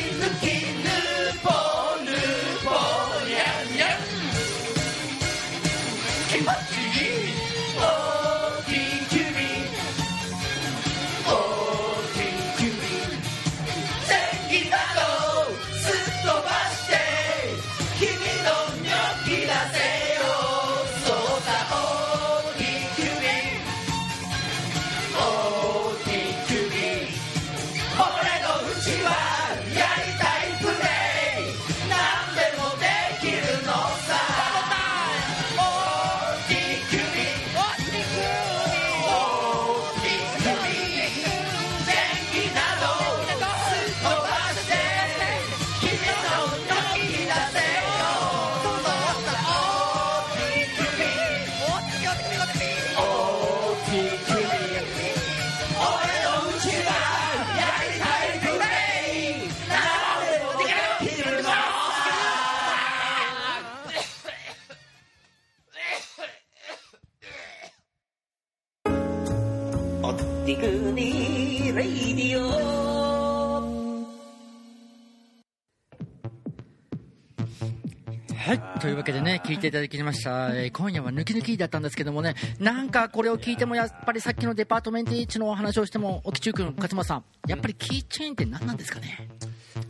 [78.48, 78.80] はい。
[78.80, 80.48] というわけでね、聞いていただきました。
[80.56, 89.28] えー今夜は抜き抜きだったんですけどもね、なんかこれを聞いてもやっぱりさっきのデパートメント H のお話をしても、沖中君、勝間さん、やっぱりキーチェーンって何なんですかね？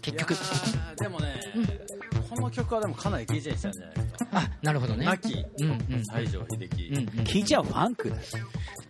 [0.03, 0.35] 結局。
[1.01, 1.37] でもね、
[2.29, 5.07] この曲はでもかなり聴いちゃいしたんじゃないですかあ、なるほどね。
[5.07, 6.03] 亡きうんうん。
[6.03, 7.05] 西城秀樹、うんうん。
[7.25, 8.23] 聞いちゃうファンクだよ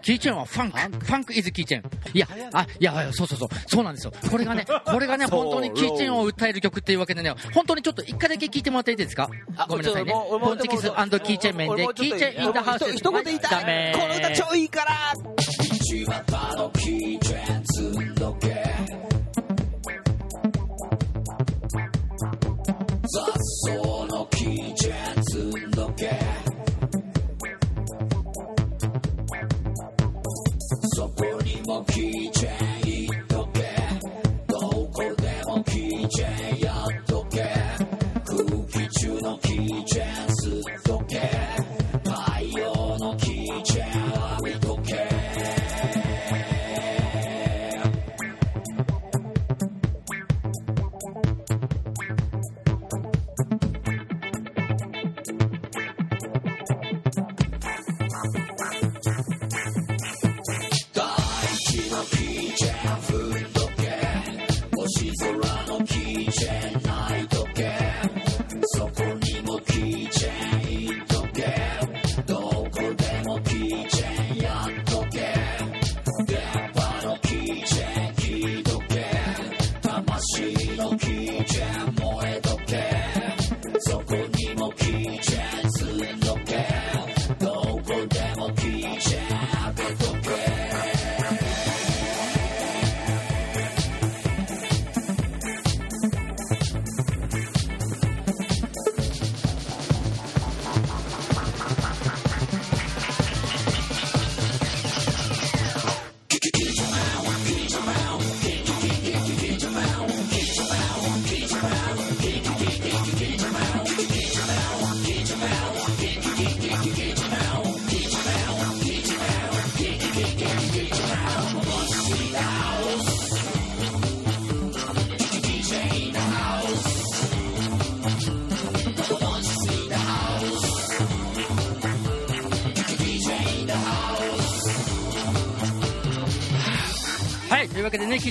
[0.02, 0.78] キーチェーンはファンク。
[1.06, 1.90] ファンクイズキーチェーン。
[2.14, 3.48] いや、あ、いや、そうそうそう。
[3.66, 4.12] そうなんですよ。
[4.30, 9.28] これがね、 これがね、本当にキーチェーンを訴える曲っていうわけでね、本当にちょっと一回だけ聞いてもらっていいですか？
[9.68, 10.12] ごめんなさいね。
[10.12, 12.96] ポンチキスキーチェーン面で、キーチェーンインダハウス。
[12.96, 15.12] 一言言いたいこの歌超いいから
[80.98, 81.57] は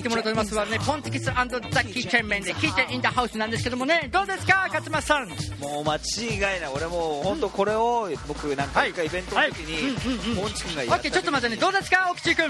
[0.08, 5.28] てもらっておりますはね、ポンテキスザ・キーチェーン面で、キーチェーンインダハウスなんですけどもね、どうですか、勝間さん？
[5.60, 6.72] もう間違いない。
[6.74, 12.46] 俺もう本当これを僕なんか一回イベントの時にポンチ君がオやったッケーちょっと待ってねどうですか奥地君？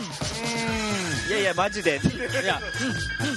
[1.30, 1.91] いやいやマジで。
[1.91, 2.62] いや、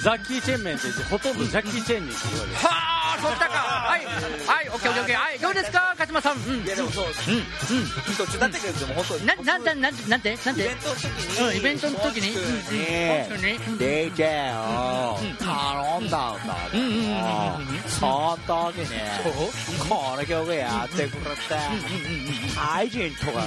[0.02, 2.56] ザッキー・チェンメンってほとんどジャッキー・チェンにって言われる。
[2.56, 2.70] は
[3.16, 3.54] あそったか。
[3.54, 4.04] はい。
[4.04, 5.79] はいオッケーオッケーオッケーはいどうですか？
[6.20, 6.36] さん。
[6.36, 6.64] うん。
[6.64, 7.12] いやでもそううん。
[8.16, 11.40] 途中だったけどでも本当うんななんなんなんなんてなんてイベントの時に。
[11.46, 12.30] うんイベントの時に。
[12.30, 12.44] うん
[15.36, 17.10] 頼んだんだうんうんうんうんうん
[17.86, 18.86] すその時に
[19.88, 21.16] この曲やってくれて。
[22.72, 23.42] 愛人とかが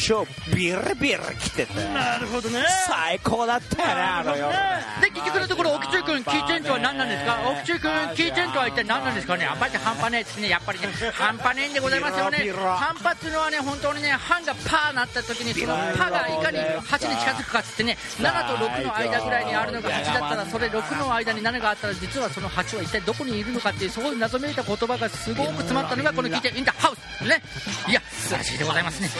[0.00, 1.74] 超ビリビリ来てて。
[1.92, 2.64] なるほどね。
[2.86, 4.54] 最高だったよねあの夜ね。
[5.02, 7.38] で結局のところ奥中君キーチェーンとは何なんですか？
[7.46, 9.44] 奥中君キーチェーンとは一体何なんですかね？
[9.44, 10.88] やっぱり半端ねえですねやっぱりね。
[11.14, 12.18] 半端ねえんでございます。
[12.18, 27.42] よねビロビロ半端っていうのはね本当にね半がパーなった時にそのパがいかに8に近づくかっつってね7と6の間ぐらいにあるのが8だったらそれ6の間に7があったら実はその8は一体どこにいるのかっていうそういう謎めいた言葉がすごく詰まったのがこのキーチェーンインターハウスね。
[27.88, 29.10] いや素晴らしいでございますね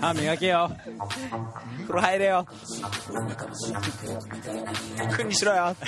[0.00, 0.70] 歯 磨けよ。
[1.86, 2.46] 風呂入れよ。
[5.16, 5.74] 君にしろよ。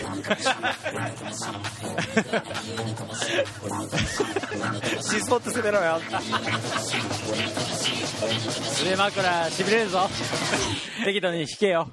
[5.03, 6.01] シスポット攻めろよ。
[8.83, 10.09] 腕枕しびれるぞ。
[11.05, 11.93] 適度に引けよ。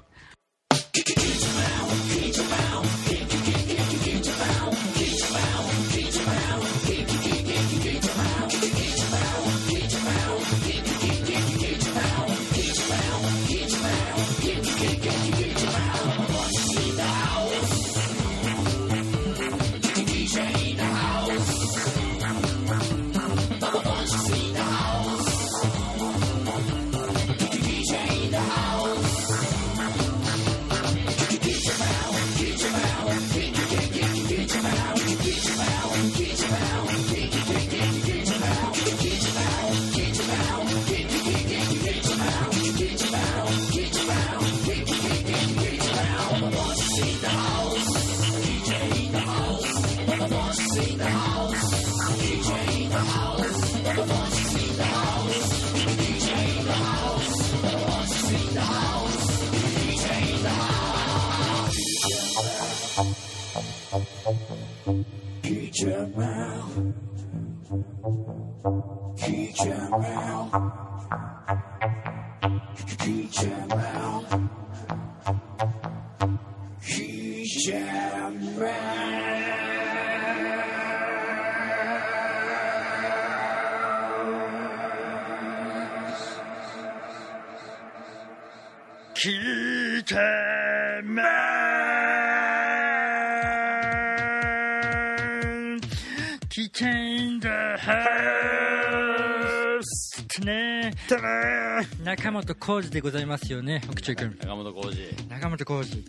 [101.12, 104.36] ね中本浩二でございますよね奥中君。
[104.40, 105.28] 中本浩二。
[105.28, 106.04] 中本浩二。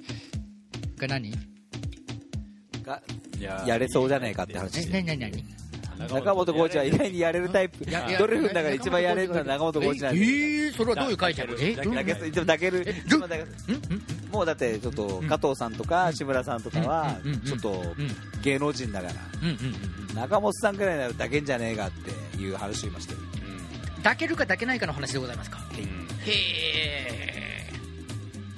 [0.98, 1.32] が何？
[2.84, 3.02] が
[3.38, 4.88] いややれそうじゃねえかって話。
[4.88, 5.46] え何何何？
[6.10, 7.90] 中本コーチは意外にやれるタイプ。
[7.90, 11.58] やいやドリフの中で一番やれるのは中本コーチなんでえー、それはどういう解釈？
[11.60, 11.76] え？
[11.76, 12.86] だける
[14.32, 17.82] もうだってちょっと加藤さんとか志村さんとかはちょっと
[18.44, 19.14] 芸能人だから。
[20.14, 23.20] 中本さんぐらいなら抱けんじゃねえかっていう話を今してる
[24.06, 25.58] 抱けるか抱けないかの話でございますか？
[26.28, 27.68] へ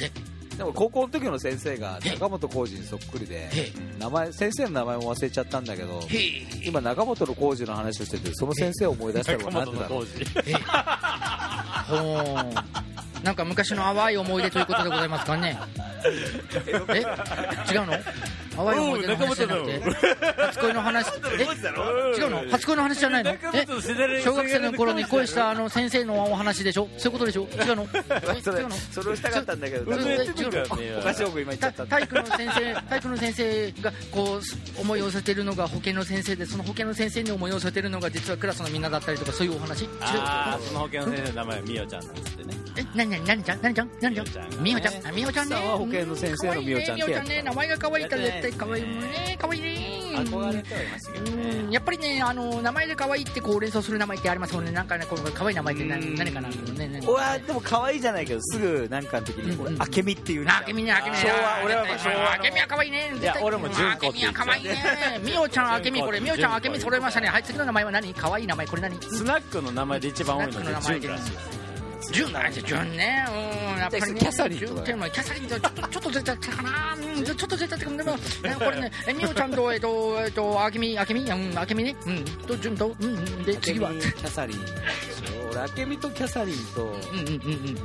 [0.02, 0.12] え
[0.58, 6.02] でも高校の時の先生が中本浩二にそっくりでへ名前先生の名前も忘れちゃったんだけど
[6.66, 10.04] 今中本の浩二の話をしててその先生を思い出したの中がなんでだろ
[13.22, 13.24] う？
[13.24, 15.58] なんか昔の淡い思い出ということでございますかね？
[16.89, 17.93] え違うの？
[18.58, 19.82] 淡い思い出の話じゃなくて。
[20.41, 21.08] 初恋の話。
[21.08, 21.43] え？
[22.20, 22.49] 違うの？
[22.51, 23.32] 初恋の話じゃないの？
[23.32, 23.38] え？
[24.24, 26.88] 小学生の頃に恋したあの先生のお話でしょ？
[26.97, 27.43] そういうことでしょ？
[27.43, 27.88] 違うの？
[27.93, 28.76] え それ違うの？
[28.76, 31.88] それをしたかったんだけど違うのおかしい僕今言っちゃたった。
[31.88, 34.39] 体育の先生体育の先生がこ
[34.78, 39.84] う思いを寄せてるのが保健の先生でその保健の先生に思いを寄せてるのが実はクラスのみんなだったりとかそういうお話？
[39.84, 39.89] 違う？
[40.68, 42.53] その保険の先生の名前はみおちゃんなんですってね。
[42.78, 43.62] え、なになになにちゃん。
[43.62, 45.55] なにちゃんなにちゃんみおちゃんあみおちゃんね。
[45.55, 46.97] 保健の先生のみおちゃん
[47.28, 47.41] ね。
[47.43, 49.38] 名前が可愛いから絶対可愛いもんね。
[49.39, 49.98] 可愛いね。
[50.18, 51.50] 憧れてはいましたけどね。
[51.52, 51.72] うん。
[51.72, 54.72] やっぱりねあの名前で可愛いってこう連想する名前ってありますもんね。
[54.72, 56.88] なんかねこう可愛い名前って何何かなね。
[56.88, 59.82] ね俺はでも可愛いじゃないけどすぐなんかの時に俺うん。
[59.82, 61.22] あけみっていうじゃんあけみねあけみね。
[61.22, 63.14] 昭和俺は昭和あけみは可愛いね。
[63.20, 64.76] いや俺も純子ってあけみは可愛いね。
[65.24, 67.28] みおちゃんあけみこれみおちゃんあけみ揃えましたね。
[67.28, 68.14] はい次の名前は何？
[68.14, 69.02] 可愛い名前これ何？
[69.02, 71.66] スナックの名前で一番多いのでスナックの名前で純らしいです
[72.12, 73.26] 純なんですよ純ね。
[73.74, 73.80] うん。
[73.80, 74.20] やっぱりね。
[74.20, 74.84] キャサリンとか。
[74.84, 76.95] キャサリンとちょっとちょっとずれちゃったかな。
[76.95, 77.24] うん。
[77.24, 77.97] ちょっとずれちゃったかも。
[77.97, 78.20] でもね
[78.58, 81.22] これね えみおちゃんとえっとえっとあけみあけみ？
[81.22, 81.58] うん。
[81.58, 81.95] あけみね。
[82.05, 82.26] うん。
[82.26, 82.95] と純と。
[82.99, 83.18] うん。
[83.18, 83.91] うんで次は。
[83.91, 84.58] キャサリン。
[84.58, 84.68] そう。
[85.51, 86.84] 俺あけみとキャサリンと。
[86.84, 87.36] うんうんうんう
[87.72, 87.78] ん。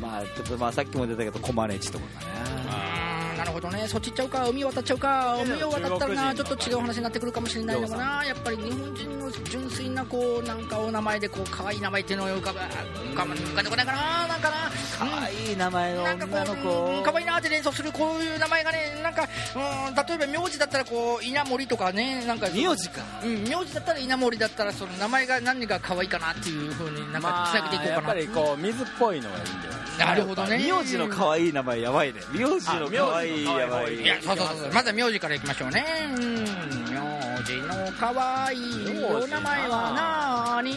[0.00, 2.32] まあちょっとまあさっきも出たけどコマネチとかかな。
[2.68, 3.05] あー
[3.36, 3.86] なるほどどね。
[3.88, 4.48] そっち行っちゃうか。
[4.48, 5.36] 海渡っちゃうか。
[5.42, 8.24] 海を渡ったらなちょっと違う話になってくるかもしれないのもな。
[8.24, 14.56] やっぱり日本人の純粋なこうなんかお名前でこう可愛い名前っていうのを浮かぶ浮かぶ浮かんでこないかななんかな。
[14.98, 17.02] 可愛い名前のなんかこ女のう、子。
[17.04, 23.02] 可愛いなって連想するこういう名前がね、なんか、うん、例えば名字だったらこう、稲森とかね、なんか、名字か。
[23.22, 28.10] うん、名字だったら稲森だったら、その名前が何が可愛いかなっていうふうになんかまつなげていこうかな。
[28.12, 30.58] あやっぱりこう水っぽいのがいいんじゃないですかなるほどね。
[30.58, 32.20] 名字の可愛い名前やばいね。
[32.32, 34.06] 名字の可愛いやばいい。
[34.06, 34.72] や、そうそうそう。
[34.72, 35.84] まずは名字からいきましょうね。
[36.16, 40.76] うん、名字の可愛いお名前はなーに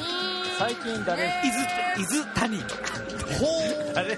[0.58, 1.64] 最近誰伊豆
[1.97, 2.64] 伊豆谷
[3.40, 3.94] とかほう。
[3.96, 4.18] あれ伊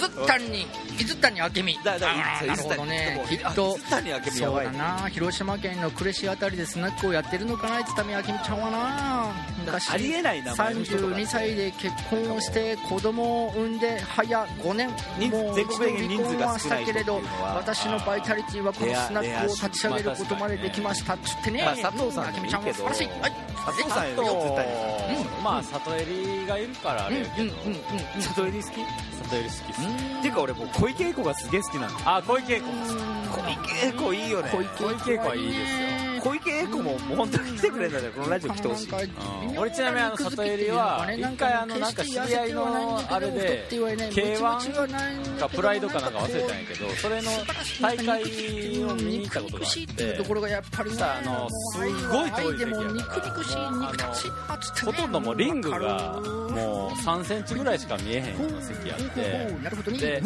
[0.00, 0.66] 豆谷、伊
[1.00, 1.78] 豆谷明美。
[1.84, 3.24] だだあーなるほどね。
[3.28, 3.80] きっあと伊。
[3.90, 5.08] 豆谷明美やそうだな。
[5.08, 9.34] 広島県の呉市あたりでスナックをやってるのかな津田明美ちゃんはな。
[9.64, 11.14] 昔ありえない名前の人とか。
[11.16, 14.90] 32歳で結婚をして子供を産んで早5年。
[15.18, 21.14] 人もう全国的に人数が一度離婚はし少ない人っていうたけれどのは私のバイタリティはこのスナックを立ち上げることまでできました。
[21.14, 21.62] っつってね。
[21.64, 23.08] まあ佐藤さんでもいい明美ちゃんは素晴らしい。
[23.20, 23.32] はい
[23.72, 27.44] 佐藤さんよりと伊豆谷まあ里襟がいるからあうんれやけど。
[27.44, 27.76] うんうんうん
[28.16, 28.74] うん里襟好き？
[28.74, 29.80] 里襟好きっす。
[30.18, 34.50] っていうか俺もう小池栄子がすげえ好きなのあ小池栄子も小池栄子いいよね。
[34.52, 34.62] 小
[34.92, 35.58] 池栄子はいいです
[36.04, 38.88] よ小池栄子ももう本当に来てくれんだよこのラジオ来てほしい。
[38.88, 39.58] うん。
[39.58, 47.30] 俺ちなみにあの里襟は一回あのなんか知り合いのあれで K1 かプライドかなんか忘れたんやけどそれの
[47.80, 48.22] 大会
[48.84, 53.20] を見に行ったことがあしいっっていうところがやっぱりねさあのすごい遠い席や肉か
[53.96, 54.14] ら
[54.84, 60.22] ほとんどもうリングがもう3センチぐらいしか見えへんような席あってで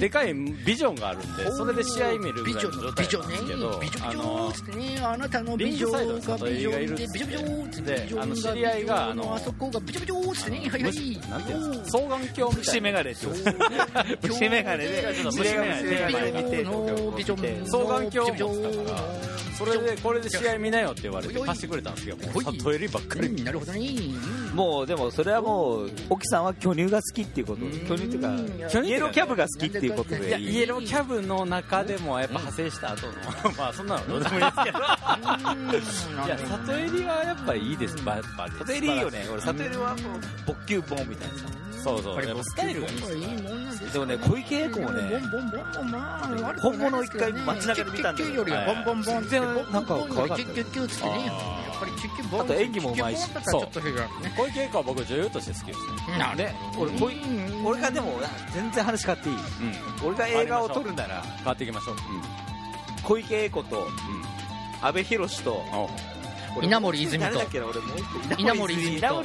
[0.00, 4.52] でかいビジョンがあるんでそれで試合見るぐらいの状態なんですけどビジョンねビジョンあの
[5.12, 11.30] あなたのビジョンがビジョンでビジョンつってでビジョンあの知り合いがあのあそこがビジョンビジョってねはいはい。
[11.30, 12.80] なんていうんですか双眼鏡虫な。
[12.80, 15.82] 眼鏡ってこと虫眼鏡でちょっと虫眼鏡。
[15.82, 16.32] 虫眼で鏡。
[16.32, 16.56] 見て。
[17.16, 23.80] ビジョン双眼鏡を持ってたからそれでこれで試合見なよって言われて貸してくれたんですけどもう里襟ばっかりうんなるほどね。
[24.54, 27.62] もうでもそれはもう沖さんは巨乳が好きっていうこと。
[27.88, 28.28] 巨乳っていうか
[28.82, 30.40] イエローキャブが好きっていうことで。
[30.40, 33.12] イエローキャブの中でもやっぱ派生した後の。
[33.56, 34.78] まあそんなのどうでもいいですけど。
[36.26, 37.96] いや里襟はやっぱりいいです。
[37.96, 38.04] やっ
[38.36, 39.26] ぱり里襟いいよね。
[39.32, 39.96] 俺里襟はもう
[40.46, 42.24] 勃球ボンみたいなさそうそう。
[42.26, 48.28] やっぱスタイルがいいですいいもんなんですでもね小池栄子もねボンボンボンボンまあ悪くないですけどね本物を一回街中で見たんだよ。
[48.30, 50.44] キュッキュッキュッよりはボンボンボンって全然なんか可愛かった
[52.40, 55.86] あと演技もうまいしキュッキュッボンだったらちょっと平和ね小池栄子は僕女優として好きですね
[57.64, 58.12] 俺がでも
[58.54, 61.96] 全然話変わっていいうん俺が映画を撮るなら変わっていきましょう
[63.04, 63.86] 小池栄子と
[64.82, 65.88] 阿部寛と俺
[66.62, 67.42] 稲森泉と。
[68.38, 69.22] 稲森泉と。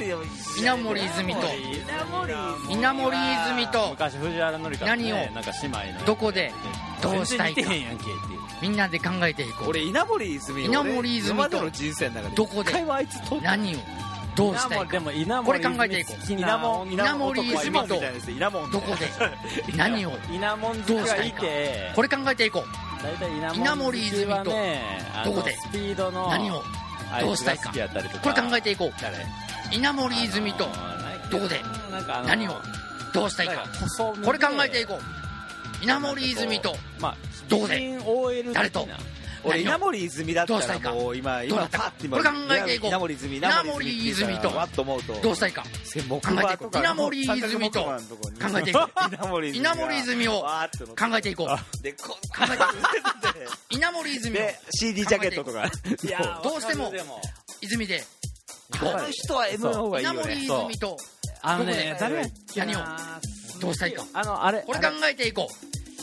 [0.58, 1.34] 稲森泉。
[1.34, 1.40] と。
[1.48, 2.34] 稲森
[2.70, 3.90] 稲森泉と。
[3.90, 5.16] 昔藤原紀香と何を？
[5.16, 6.04] ねなんか姉妹の。
[6.06, 6.52] どこで？
[7.02, 7.62] どうしたいか。
[8.60, 9.70] みんなで考えていこう。
[9.70, 11.48] 俺稲森泉稲森泉と。
[12.34, 12.72] どこで？
[13.42, 13.78] 何を？
[14.34, 14.98] どうしたいか。
[15.44, 16.92] これ森考えていこう。
[16.92, 18.00] 稲森泉と。
[18.72, 19.08] どこで？
[19.76, 20.12] 何を？
[20.30, 22.64] 稲門好きがいてこれ考えていこ
[23.02, 24.44] 大体稲稲森泉と。
[24.44, 25.58] どこで？
[26.30, 26.62] 何を？
[27.20, 27.72] どうしたいか。
[28.22, 29.02] これか考えていこう。
[29.02, 29.16] 誰？
[29.70, 30.68] 稲森泉と
[31.30, 31.38] ど。
[31.40, 31.60] こで？
[32.26, 32.60] 何を？
[33.12, 33.64] どうしたいか。
[34.24, 35.84] これ考えていこう。
[35.84, 37.16] 稲森泉とまあ
[37.48, 37.98] どうで？
[38.52, 38.86] 誰と？
[39.44, 40.92] 俺稲森泉だったらどうしたいか？
[40.92, 42.90] もう今今パッて今これ考えていこう。
[42.90, 44.48] 稲森泉稲森泉と。
[44.48, 45.14] わっと思うと。
[45.20, 45.64] どうしたいか？
[45.84, 47.90] 木考えていこう稲森泉と考
[48.58, 49.46] えていこう。
[49.46, 50.46] 稲森泉を考
[51.16, 51.82] えていこう。
[51.82, 52.64] でこ考えていこ
[53.70, 53.74] う。
[53.74, 55.70] 稲森泉をで CD ジャケットとか。
[56.42, 56.92] どうしても
[57.60, 58.04] 泉で。
[58.80, 60.96] この人は M の方がいい稲森泉と。
[61.42, 62.78] あのね誰やっけ何を？
[62.78, 62.98] な
[63.60, 64.04] どうしたいか？
[64.12, 65.48] あのあれこれ考えていこ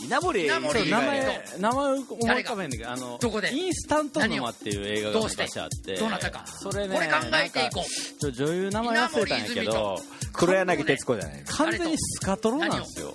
[0.02, 3.52] 稲森稲森名前名前思い浮かべんだけどあのどこで？
[3.54, 5.96] インスタント沼っていう映画が昔あって。
[5.96, 6.44] どうなったか？
[6.46, 7.84] それねこれ考えていこう。
[8.20, 9.98] ちょ女優名前忘れたんやけど
[10.32, 11.44] 黒柳徹子じゃない。
[11.46, 13.08] 完全にスカトロなんですよ。
[13.08, 13.14] う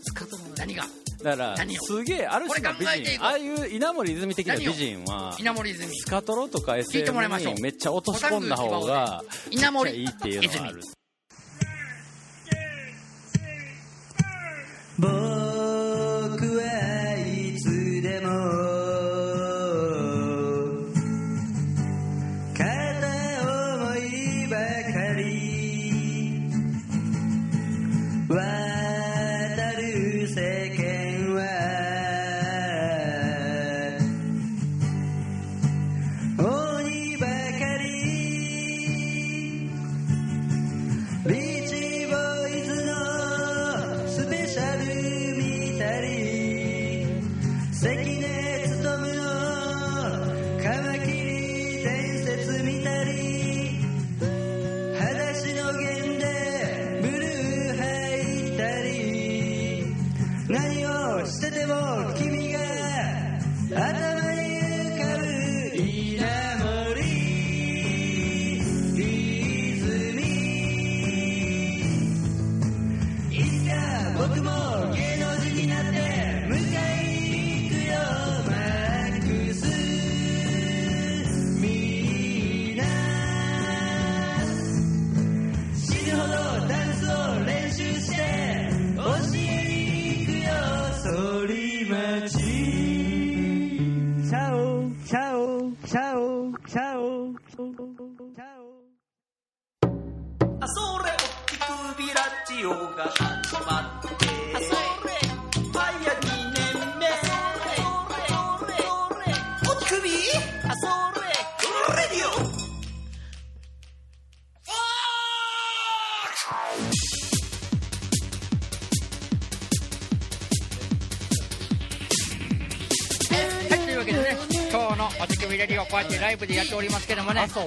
[0.58, 0.86] 何が？
[1.24, 1.82] だから何を？
[1.82, 3.26] すげえある種の美これ考えていこう。
[3.26, 3.26] 人。
[3.26, 5.96] ああいう稲森泉的な美人は稲森泉。
[5.96, 7.54] スカトロとか聞いてもらい SM ましょう。
[7.56, 10.82] にめっちゃ落とし込んだ方が稲森めっちゃいいっていうのがある。
[14.98, 15.45] 僕はい
[18.22, 18.65] つ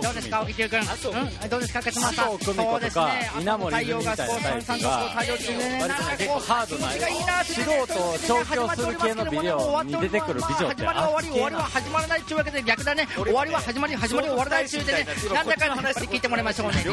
[0.03, 0.85] どうですか、沖中君、う。
[0.85, 7.87] ん、どうですか、勝間さん、そうですね、稲森太陽がみたいなタイプがさんとこう対応中でね、なんかこう、構ハードな気持ちがいいなって素人を
[8.19, 16.85] 調教する系のビデオに出てくる美女って始まりは終わり、終わりは始まらないというわけで逆だね、終わりは始まり、始まりは終わらない中でね、なんだかんだ話聞いてもらいましょうね、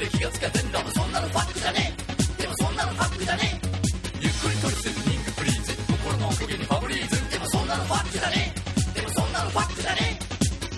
[0.00, 1.92] で気がつきゃ全だそんなのファックじゃね
[2.38, 2.42] え。
[2.42, 4.24] でもそんなのファックじゃねえ。
[4.24, 7.30] ゆっくりトリスニングプリーズ心のおかげにファブリーズ。
[7.30, 8.54] でもそんなのファックじゃね
[8.96, 9.00] え。
[9.00, 10.24] でもそんなのファックじゃねえ。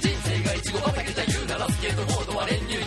[0.02, 2.81] 人生がイチゴ畑だ言うならスケートボードは練乳。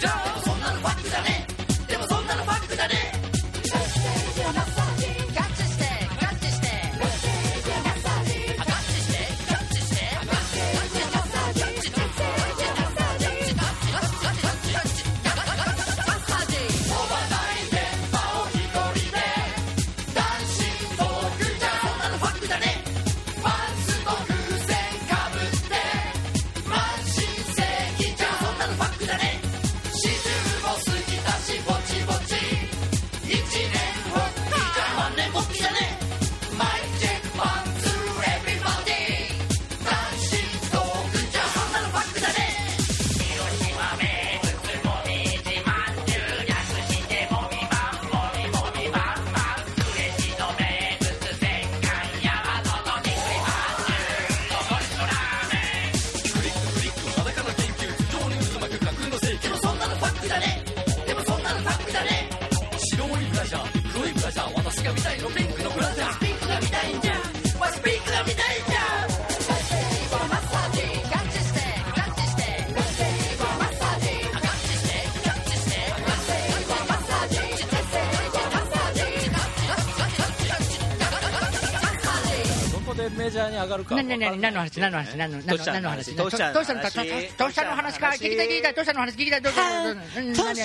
[83.75, 83.95] がるか？
[83.95, 84.39] 何何何？
[84.39, 85.15] 何の話何の話？
[85.17, 86.15] 何の何の何の話？
[86.15, 87.99] どうしたのどうしたのかどうしたの話？
[87.99, 89.15] か聞きたい聞きたいどうしたの話。
[89.15, 90.57] 聞きたいどうしたの何何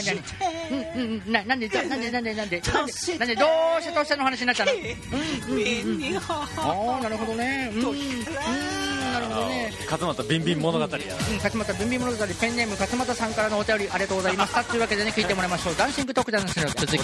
[1.27, 2.61] 何ななんでなんでなんでなんでなんで
[3.19, 3.45] なんでど
[3.79, 4.71] うしてどうしたの話になったの
[6.57, 16.99] ああなるほどねなるほどね勝俣ビンビン物語やうん勝俣文美物語ペンネーム勝俣さんからのお便りありがとうございましたというわけでね聞いてもらいましょうダンシングトークダンスの続き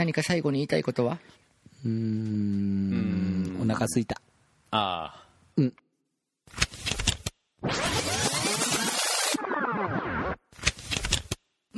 [0.00, 1.18] 何か最後に言いたいことは？
[1.84, 3.58] うーん。
[3.60, 4.18] お腹すいた。
[4.70, 5.26] ああ。
[5.58, 5.70] モ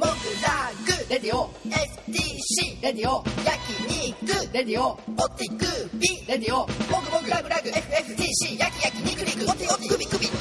[0.06, 3.58] グラグレディオ STC レディオ焼
[3.90, 4.96] 肉レディオオ
[5.30, 5.64] ティク
[5.98, 6.66] ビレディオモ
[7.02, 10.26] グモグラグラグ FFTC 焼き焼き肉肉オテオテクビクビ。
[10.26, 10.38] 全部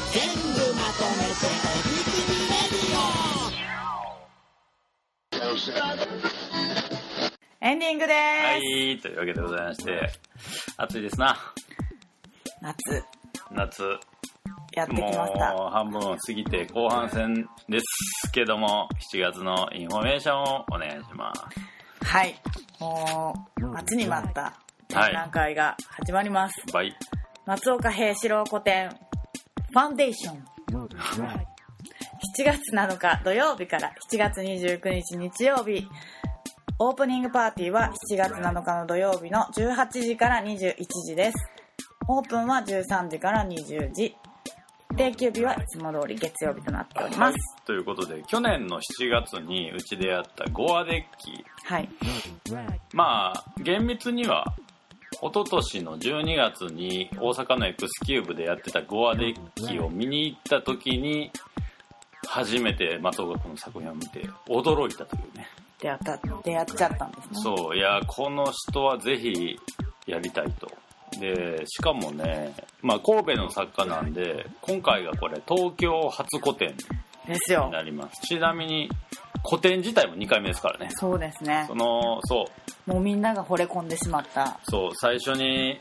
[0.75, 1.37] まとめてお
[1.81, 2.11] ティク
[6.35, 6.40] ビ
[7.63, 8.65] エンディングではす。
[8.65, 10.09] い、というわけでございまして、
[10.77, 11.37] 暑いですな、
[12.59, 12.77] 夏、
[13.51, 13.83] 夏。
[14.73, 15.53] やってきました。
[15.53, 22.03] もう半分を過ぎて後半戦ですけども、7月のインフォメーションをお願いします。
[22.03, 22.33] はい。
[22.79, 24.53] もう、待ちに待った
[24.87, 26.55] 展覧会が始まります。
[26.73, 26.97] バイ。
[27.45, 30.43] 松岡平四郎個展、ファンデーション。
[30.71, 30.87] 7
[32.39, 35.87] 7月7日土曜日から7月29日日曜日
[36.83, 40.73] オープニングパーティーは7月7日の土曜日の18時から21
[41.05, 41.37] 時です。
[42.07, 44.15] オープンは13時から20時。
[44.97, 47.37] 定休日はいつも通り月曜日となっております。
[47.67, 51.45] ということで去年の7月にうちでやったゴアデッキ。
[51.65, 51.89] はい。
[52.93, 54.43] まあ厳密には
[55.21, 61.29] 一昨年の12月に大阪の X キューブでやってたゴアデッキを見に行った時に
[62.27, 65.45] 初めて松岡君の作品を見て驚いたというね
[65.81, 67.41] 出会った出会っちゃったんですね。
[67.41, 69.59] そういやこの人はぜひ
[70.05, 70.69] やりたいと。
[71.19, 76.73] でしかもね、まあ、神戸の作家なんで今回がこれ東京初個展
[77.27, 77.65] ですよ。
[77.65, 78.21] になります。
[78.21, 78.89] ちなみに
[79.43, 80.89] 個展自体も2回目ですからね。
[80.91, 81.65] そうですね。
[81.67, 82.45] そのそ
[82.87, 82.89] う。
[82.89, 84.59] もうみんなが惚れ込んでしまった。
[84.63, 85.79] そう最初に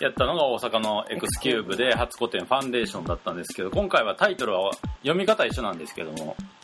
[0.00, 4.72] やったのが大阪の X キューブで初個展ファンデーションだったんですけど今回はタイトルは
[5.02, 6.34] 読み方一緒なんですけども「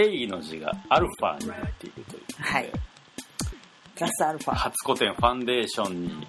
[0.00, 2.70] エイ」の字がアルファになっているというはい。
[3.94, 4.54] プラスアルファ。
[4.54, 6.26] 初個展ファンデーションに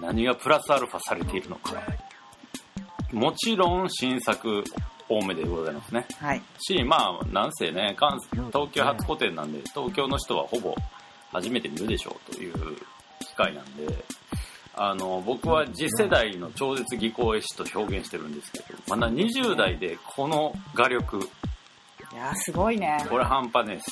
[0.00, 1.74] 何がプラスアルファされているのか。
[3.12, 4.64] もちろん新作
[5.08, 6.06] 多めでございますね。
[6.18, 6.42] はい。
[6.58, 8.18] しまあなんせね関
[8.50, 10.74] 東京初個展なんで東京の人はほぼ
[11.32, 12.76] 初めて見るでしょうという
[13.20, 14.04] 機会なんで
[14.74, 21.22] あの僕は次世代の超絶技巧絵師と表現してるんですけどまだ20代でこの画力い
[22.22, 23.04] やーすごいね。
[23.08, 23.86] これ半端です。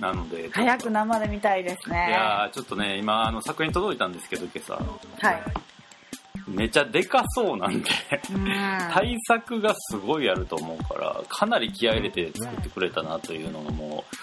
[0.00, 2.06] なので早く生で見たいですね。
[2.08, 4.74] いやーちょっとね今あの作品届いたんですけど今朝。
[5.26, 5.42] はい。
[6.48, 7.90] めちゃでかそうなんで
[8.32, 8.46] うん。
[8.92, 14.16] 対策がすごいあると思うからかなり気合い入れて作ってくれたなというのがもう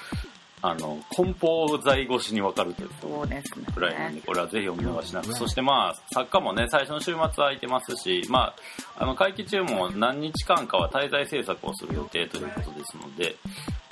[0.66, 3.66] あの梱包材越しに分かるというそうですね。
[3.74, 5.34] くらいなんでこれはぜひお見逃しなく。
[5.34, 8.56] そしてまあ作家もね最初の週末空いてますしま
[8.98, 13.36] ああの会期中も何日間かは滞在制作をする予定ということですので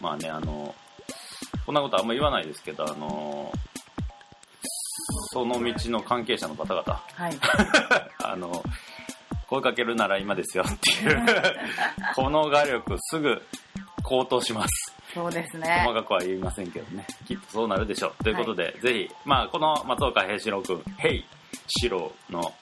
[0.02, 0.74] まあねあの
[1.66, 3.52] こんなことあんま言わないですけどあの
[5.34, 6.84] その道の関係者の方々。
[6.84, 7.38] はい。
[8.24, 8.64] あの、
[9.48, 11.26] 声かけるなら今ですよっていう、
[12.16, 13.42] この画力すぐ
[14.04, 14.91] 高騰します。
[15.14, 17.06] そうですね細かくは言いませんけどね。
[17.28, 18.24] きっとそうなるでしょう。
[18.24, 21.26] ということで、ぜひ、まあ、この松岡平志郎くん、ヘイ
[21.68, 22.54] シローの、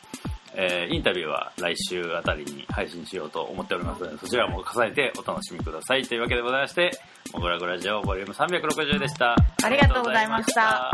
[0.55, 6.03] えーインタビューは来週あたりに配信しようと思っておりますので、そちらも重ねてお楽しみください。
[6.03, 6.91] というわけでございまして、
[7.33, 10.91] モグラグラジオボリューム360でしたありがとうございました